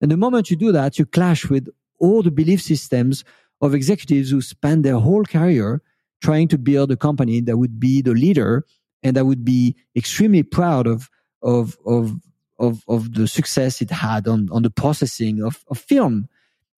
[0.00, 1.68] And the moment you do that, you clash with
[1.98, 3.24] all the belief systems
[3.60, 5.82] of executives who spend their whole career
[6.22, 8.64] trying to build a company that would be the leader
[9.02, 11.08] and that would be extremely proud of
[11.42, 12.16] of of
[12.58, 16.28] of, of the success it had on, on the processing of, of film.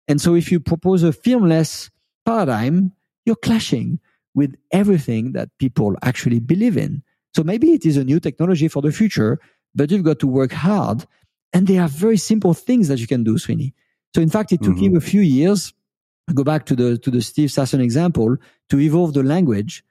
[0.09, 1.91] And so if you propose a filmless
[2.27, 2.93] paradigm,
[3.25, 4.01] you're clashing
[4.35, 7.03] with everything that people actually believe in.
[7.35, 9.39] So maybe it is a new technology for the future,
[9.75, 11.07] but you've got to work hard
[11.53, 13.73] and they are very simple things that you can do, Srini.
[14.15, 14.85] So in fact, it took mm-hmm.
[14.85, 15.73] him a few years.
[16.35, 18.37] Go back to the to the Steve Sasson example
[18.69, 19.83] to evolve the language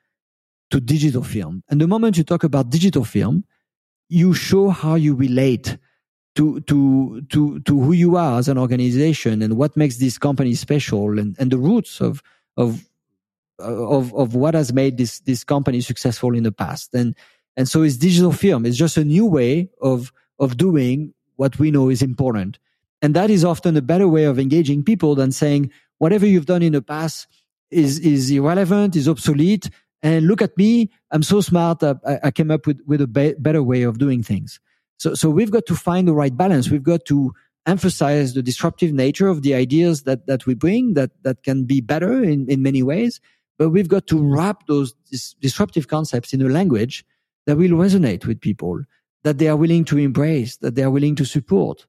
[0.70, 1.64] to digital film.
[1.70, 3.44] And the moment you talk about digital film,
[4.10, 5.78] you show how you relate
[6.36, 10.54] to to to to who you are as an organization and what makes this company
[10.54, 12.22] special and, and the roots of
[12.56, 12.88] of
[13.58, 16.94] of of what has made this this company successful in the past.
[16.94, 17.16] And
[17.56, 18.66] and so it's digital film.
[18.66, 22.60] It's just a new way of of doing what we know is important.
[23.02, 26.62] And that is often a better way of engaging people than saying, whatever you've done
[26.62, 27.28] in the past
[27.72, 29.70] is, is irrelevant, is obsolete.
[30.04, 30.92] And look at me.
[31.12, 31.82] I'm so smart.
[31.84, 34.60] I, I came up with, with a be- better way of doing things.
[34.98, 36.70] So, so we've got to find the right balance.
[36.70, 37.34] We've got to
[37.66, 41.82] emphasize the disruptive nature of the ideas that, that we bring that, that can be
[41.82, 43.20] better in, in many ways.
[43.60, 47.06] But we've got to wrap those dis- disruptive concepts in a language
[47.46, 48.82] that will resonate with people
[49.24, 51.86] that they are willing to embrace, that they are willing to support.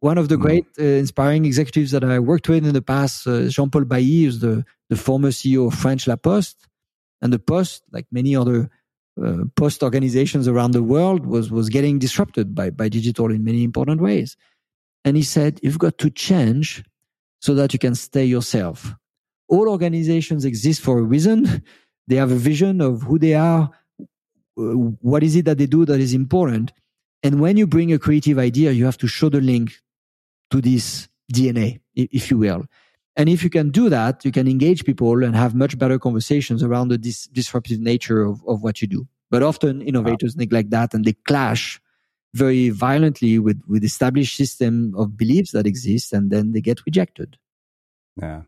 [0.00, 0.42] One of the mm.
[0.42, 4.40] great uh, inspiring executives that I worked with in the past, uh, Jean-Paul Bailly, is
[4.40, 6.66] the, the former CEO of French La Poste.
[7.20, 8.70] And the Poste, like many other
[9.20, 13.64] uh, post organizations around the world, was, was getting disrupted by, by digital in many
[13.64, 14.36] important ways.
[15.04, 16.84] And he said, you've got to change
[17.40, 18.94] so that you can stay yourself.
[19.48, 21.62] All organizations exist for a reason.
[22.06, 23.70] They have a vision of who they are,
[24.58, 26.72] Uh, what is it that they do that is important?
[27.22, 29.80] And when you bring a creative idea, you have to show the link
[30.50, 32.66] to this DNA, if you will.
[33.16, 36.62] And if you can do that, you can engage people and have much better conversations
[36.62, 39.08] around the dis- disruptive nature of, of what you do.
[39.30, 40.40] But often innovators wow.
[40.40, 41.80] neglect that and they clash
[42.34, 47.36] very violently with, with established system of beliefs that exist and then they get rejected.
[48.16, 48.42] Yeah.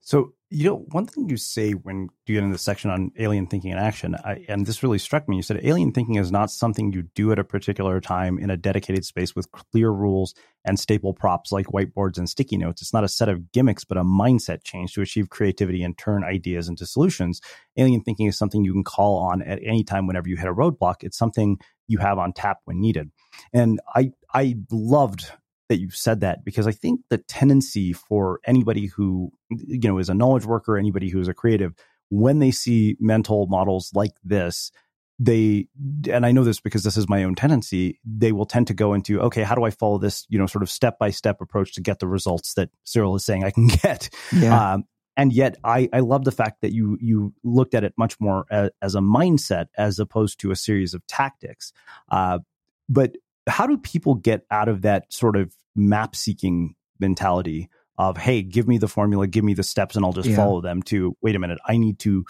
[0.00, 3.48] So you know, one thing you say when you get into the section on alien
[3.48, 5.34] thinking and action, I, and this really struck me.
[5.34, 8.56] You said alien thinking is not something you do at a particular time in a
[8.56, 10.32] dedicated space with clear rules
[10.64, 12.82] and staple props like whiteboards and sticky notes.
[12.82, 16.22] It's not a set of gimmicks, but a mindset change to achieve creativity and turn
[16.22, 17.40] ideas into solutions.
[17.76, 20.54] Alien thinking is something you can call on at any time whenever you hit a
[20.54, 20.96] roadblock.
[21.00, 21.58] It's something
[21.88, 23.10] you have on tap when needed.
[23.52, 25.32] And I, I loved
[25.68, 30.08] that you've said that because I think the tendency for anybody who you know is
[30.08, 31.74] a knowledge worker, anybody who is a creative,
[32.10, 34.70] when they see mental models like this,
[35.18, 35.68] they
[36.10, 38.94] and I know this because this is my own tendency, they will tend to go
[38.94, 41.74] into okay, how do I follow this you know sort of step by step approach
[41.74, 44.10] to get the results that Cyril is saying I can get.
[44.32, 44.74] Yeah.
[44.74, 44.84] Um,
[45.16, 48.46] and yet I, I love the fact that you you looked at it much more
[48.50, 51.72] as, as a mindset as opposed to a series of tactics.
[52.10, 52.40] Uh,
[52.88, 53.16] but
[53.46, 57.68] how do people get out of that sort of map seeking mentality
[57.98, 60.36] of hey give me the formula give me the steps and i'll just yeah.
[60.36, 62.24] follow them to wait a minute i need to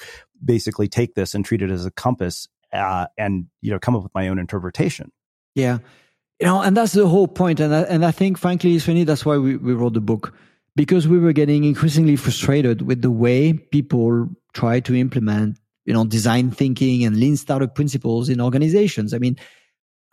[0.45, 4.03] basically take this and treat it as a compass uh, and you know come up
[4.03, 5.13] with my own interpretation?
[5.55, 5.79] Yeah.
[6.41, 9.25] You know and that's the whole point and I, and I think frankly Srini, that's
[9.25, 10.35] why we, we wrote the book
[10.75, 16.05] because we were getting increasingly frustrated with the way people try to implement you know
[16.05, 19.15] design thinking and lean startup principles in organizations.
[19.15, 19.37] I mean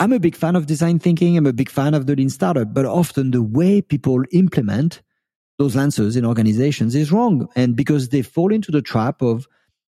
[0.01, 1.37] I'm a big fan of design thinking.
[1.37, 5.03] I'm a big fan of the lean startup, but often the way people implement
[5.59, 7.47] those answers in organizations is wrong.
[7.55, 9.47] And because they fall into the trap of,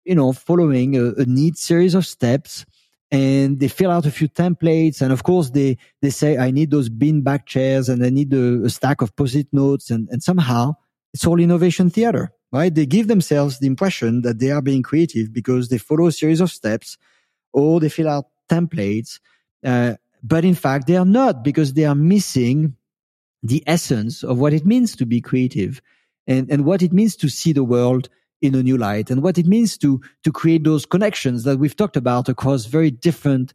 [0.04, 2.64] you know, following a, a neat series of steps
[3.12, 5.02] and they fill out a few templates.
[5.02, 8.64] And of course, they, they say, I need those beanbag chairs and I need a,
[8.64, 9.88] a stack of post-it notes.
[9.88, 10.72] And, and somehow
[11.14, 12.74] it's all innovation theater, right?
[12.74, 16.40] They give themselves the impression that they are being creative because they follow a series
[16.40, 16.98] of steps
[17.52, 19.20] or they fill out templates.
[19.64, 22.76] Uh, but in fact, they are not because they are missing
[23.42, 25.82] the essence of what it means to be creative
[26.26, 28.08] and, and what it means to see the world
[28.40, 31.76] in a new light and what it means to to create those connections that we've
[31.76, 33.54] talked about across very different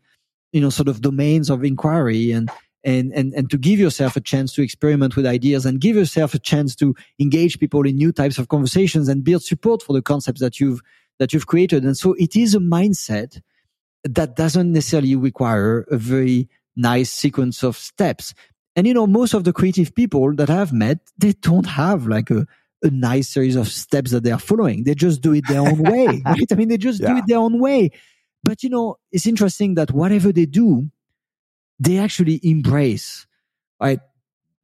[0.53, 2.49] you know sort of domains of inquiry and
[2.84, 6.34] and and and to give yourself a chance to experiment with ideas and give yourself
[6.34, 10.01] a chance to engage people in new types of conversations and build support for the
[10.01, 10.82] concepts that you've
[11.20, 11.84] that you've created.
[11.84, 13.41] And so it is a mindset
[14.16, 18.34] that doesn't necessarily require a very nice sequence of steps
[18.76, 22.30] and you know most of the creative people that i've met they don't have like
[22.30, 22.45] a
[22.84, 24.84] a nice series of steps that they are following.
[24.84, 26.51] They just do it their own way, right?
[26.51, 27.10] I mean, they just yeah.
[27.10, 27.91] do it their own way.
[28.43, 30.89] But you know, it's interesting that whatever they do,
[31.80, 33.26] they actually embrace,
[33.82, 33.99] right?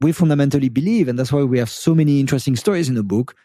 [0.02, 3.36] We fundamentally believe, and that's why we have so many interesting stories in the book,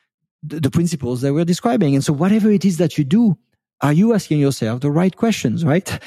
[0.42, 1.94] the, the principles that we're describing.
[1.94, 3.38] And so whatever it is that you do,
[3.81, 5.99] are you asking yourself the right questions, right?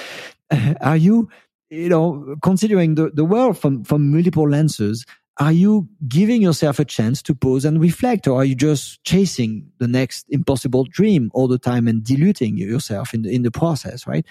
[0.81, 1.29] are you,
[1.69, 5.05] you know, considering the, the world from, from multiple lenses?
[5.41, 9.65] are you giving yourself a chance to pause and reflect or are you just chasing
[9.79, 14.05] the next impossible dream all the time and diluting yourself in the, in the process
[14.05, 14.25] right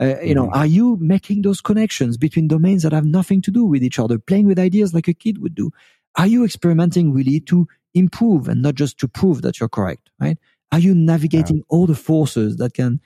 [0.00, 0.58] uh, you know mm-hmm.
[0.58, 4.18] are you making those connections between domains that have nothing to do with each other
[4.18, 5.70] playing with ideas like a kid would do
[6.16, 10.38] are you experimenting really to improve and not just to prove that you're correct right
[10.72, 11.62] are you navigating yeah.
[11.68, 13.00] all the forces that can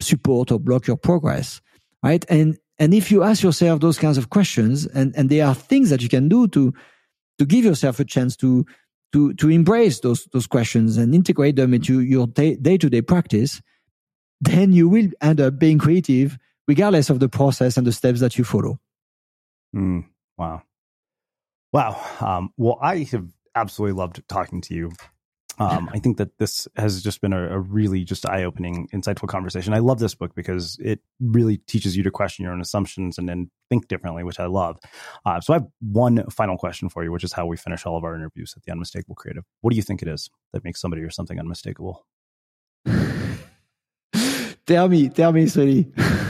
[0.00, 1.60] support or block your progress
[2.02, 5.54] right and and if you ask yourself those kinds of questions, and, and there are
[5.54, 6.72] things that you can do to,
[7.38, 8.64] to give yourself a chance to,
[9.12, 13.60] to, to embrace those, those questions and integrate them into your day to day practice,
[14.40, 16.38] then you will end up being creative
[16.68, 18.78] regardless of the process and the steps that you follow.
[19.74, 20.04] Mm,
[20.36, 20.62] wow.
[21.72, 22.00] Wow.
[22.20, 24.92] Um, well, I have absolutely loved talking to you.
[25.58, 29.28] Um, I think that this has just been a, a really just eye opening, insightful
[29.28, 29.74] conversation.
[29.74, 33.28] I love this book because it really teaches you to question your own assumptions and
[33.28, 34.78] then think differently, which I love.
[35.26, 37.96] Uh, so I have one final question for you, which is how we finish all
[37.96, 39.44] of our interviews at the Unmistakable Creative.
[39.60, 42.06] What do you think it is that makes somebody or something unmistakable?
[44.66, 45.92] tell me, tell me, sweetie.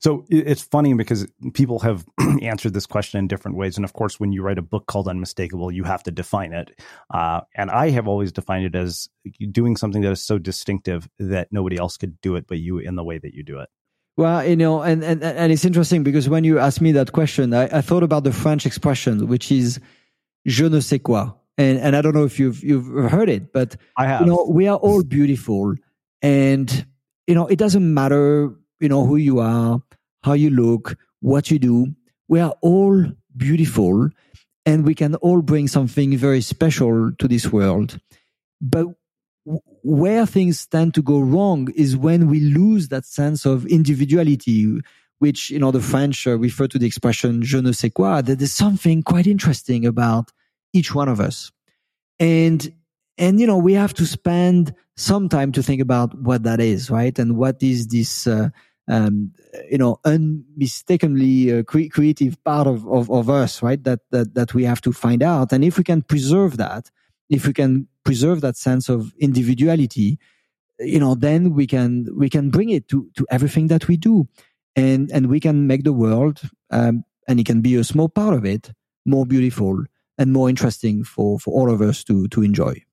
[0.00, 2.06] So it's funny because people have
[2.42, 3.76] answered this question in different ways.
[3.76, 6.80] And of course, when you write a book called Unmistakable, you have to define it.
[7.12, 9.08] Uh, and I have always defined it as
[9.50, 12.96] doing something that is so distinctive that nobody else could do it but you in
[12.96, 13.68] the way that you do it.
[14.16, 17.54] Well, you know, and, and, and it's interesting because when you asked me that question,
[17.54, 19.78] I, I thought about the French expression, which is
[20.44, 21.30] je ne sais quoi.
[21.56, 24.22] And, and I don't know if you've, you've heard it, but I have.
[24.22, 25.74] You know, we are all beautiful
[26.20, 26.86] and,
[27.28, 29.80] you know, it doesn't matter, you know, who you are
[30.22, 31.94] how you look, what you do.
[32.28, 33.04] We are all
[33.36, 34.10] beautiful
[34.66, 37.98] and we can all bring something very special to this world.
[38.60, 38.86] But
[39.82, 44.66] where things tend to go wrong is when we lose that sense of individuality,
[45.20, 48.38] which, you know, the French uh, refer to the expression je ne sais quoi, that
[48.38, 50.30] there's something quite interesting about
[50.74, 51.50] each one of us.
[52.18, 52.70] And,
[53.16, 56.90] and, you know, we have to spend some time to think about what that is,
[56.90, 57.18] right?
[57.18, 58.50] And what is this, uh,
[58.88, 59.32] um,
[59.70, 63.82] you know, unmistakably uh, cre- creative part of, of, of us, right?
[63.84, 65.52] That, that, that we have to find out.
[65.52, 66.90] And if we can preserve that,
[67.28, 70.18] if we can preserve that sense of individuality,
[70.78, 74.26] you know, then we can, we can bring it to, to everything that we do.
[74.76, 76.40] And, and we can make the world,
[76.70, 78.70] um, and it can be a small part of it,
[79.04, 79.84] more beautiful
[80.16, 82.84] and more interesting for, for all of us to, to enjoy.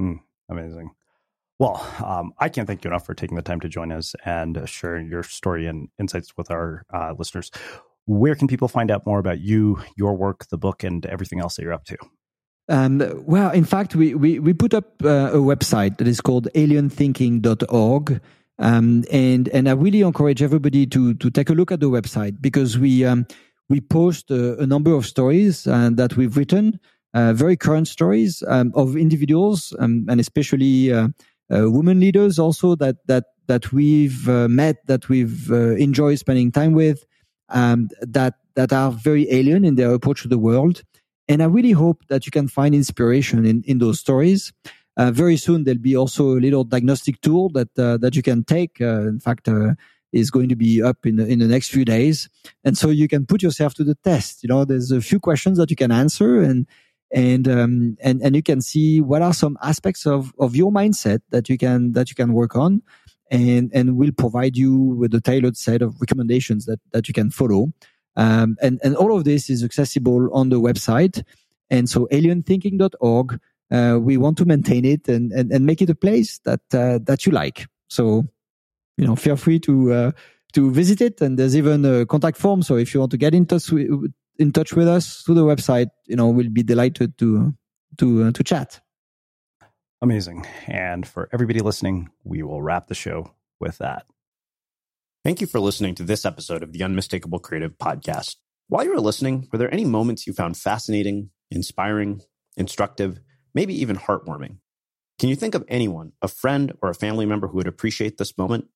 [0.00, 0.90] Mm, amazing.
[1.62, 4.68] Well, um, I can't thank you enough for taking the time to join us and
[4.68, 7.52] sharing your story and insights with our uh, listeners.
[8.04, 11.54] Where can people find out more about you, your work, the book, and everything else
[11.54, 11.96] that you're up to?
[12.68, 16.48] Um, well, in fact, we, we, we put up uh, a website that is called
[16.56, 18.20] alienthinking.org.
[18.58, 22.42] Um, and, and I really encourage everybody to, to take a look at the website
[22.42, 23.24] because we, um,
[23.68, 26.80] we post a, a, number of stories uh, that we've written,
[27.14, 31.06] uh, very current stories um, of individuals um, and especially uh,
[31.52, 36.72] women leaders also that that that we've uh, met, that we've uh, enjoyed spending time
[36.72, 37.04] with,
[37.48, 40.82] um, that that are very alien in their approach to the world.
[41.28, 44.52] And I really hope that you can find inspiration in, in those stories.
[44.96, 48.44] Uh, very soon there'll be also a little diagnostic tool that uh, that you can
[48.44, 48.80] take.
[48.80, 49.48] Uh, in fact,
[50.12, 52.28] is going to be up in the, in the next few days,
[52.64, 54.42] and so you can put yourself to the test.
[54.42, 56.66] You know, there's a few questions that you can answer, and
[57.12, 61.20] and um, and and you can see what are some aspects of of your mindset
[61.30, 62.82] that you can that you can work on
[63.32, 67.30] and, and we'll provide you with a tailored set of recommendations that, that you can
[67.30, 67.72] follow.
[68.14, 71.24] Um, and, and all of this is accessible on the website.
[71.70, 73.40] And so alienthinking.org,
[73.70, 76.98] uh, we want to maintain it and, and, and make it a place that, uh,
[77.04, 77.66] that you like.
[77.88, 78.26] So,
[78.98, 80.12] you know, feel free to, uh,
[80.52, 81.22] to visit it.
[81.22, 82.60] And there's even a contact form.
[82.60, 85.44] So if you want to get in touch with, in touch with us through the
[85.44, 87.54] website, you know, we'll be delighted to,
[87.98, 88.80] to, uh, to chat.
[90.00, 90.46] Amazing.
[90.66, 94.06] And for everybody listening, we will wrap the show with that.
[95.24, 98.36] Thank you for listening to this episode of the Unmistakable Creative Podcast.
[98.66, 102.22] While you were listening, were there any moments you found fascinating, inspiring,
[102.56, 103.20] instructive,
[103.54, 104.56] maybe even heartwarming?
[105.20, 108.36] Can you think of anyone, a friend or a family member who would appreciate this
[108.36, 108.66] moment?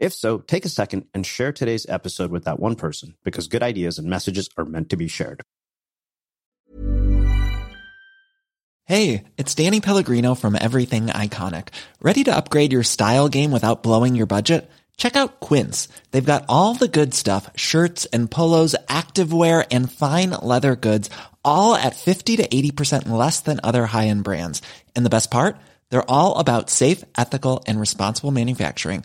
[0.00, 3.62] If so, take a second and share today's episode with that one person because good
[3.62, 5.42] ideas and messages are meant to be shared.
[8.86, 11.68] Hey, it's Danny Pellegrino from Everything Iconic.
[12.00, 14.68] Ready to upgrade your style game without blowing your budget?
[14.96, 15.86] Check out Quince.
[16.10, 21.10] They've got all the good stuff shirts and polos, activewear, and fine leather goods,
[21.44, 24.62] all at 50 to 80% less than other high end brands.
[24.96, 25.58] And the best part?
[25.90, 29.04] They're all about safe, ethical, and responsible manufacturing.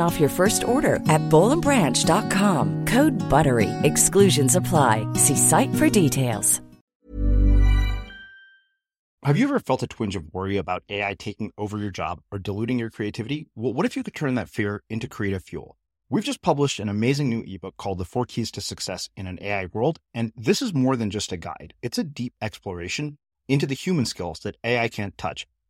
[0.00, 2.84] off your first order at bollandbranch.com.
[2.86, 3.70] Code BUTTERY.
[3.82, 5.04] Exclusions apply.
[5.14, 6.60] See site for details.
[9.24, 12.38] Have you ever felt a twinge of worry about AI taking over your job or
[12.38, 13.48] diluting your creativity?
[13.56, 15.76] Well, what if you could turn that fear into creative fuel?
[16.08, 19.38] We've just published an amazing new ebook called The Four Keys to Success in an
[19.42, 19.98] AI World.
[20.14, 23.18] And this is more than just a guide, it's a deep exploration
[23.48, 25.48] into the human skills that AI can't touch,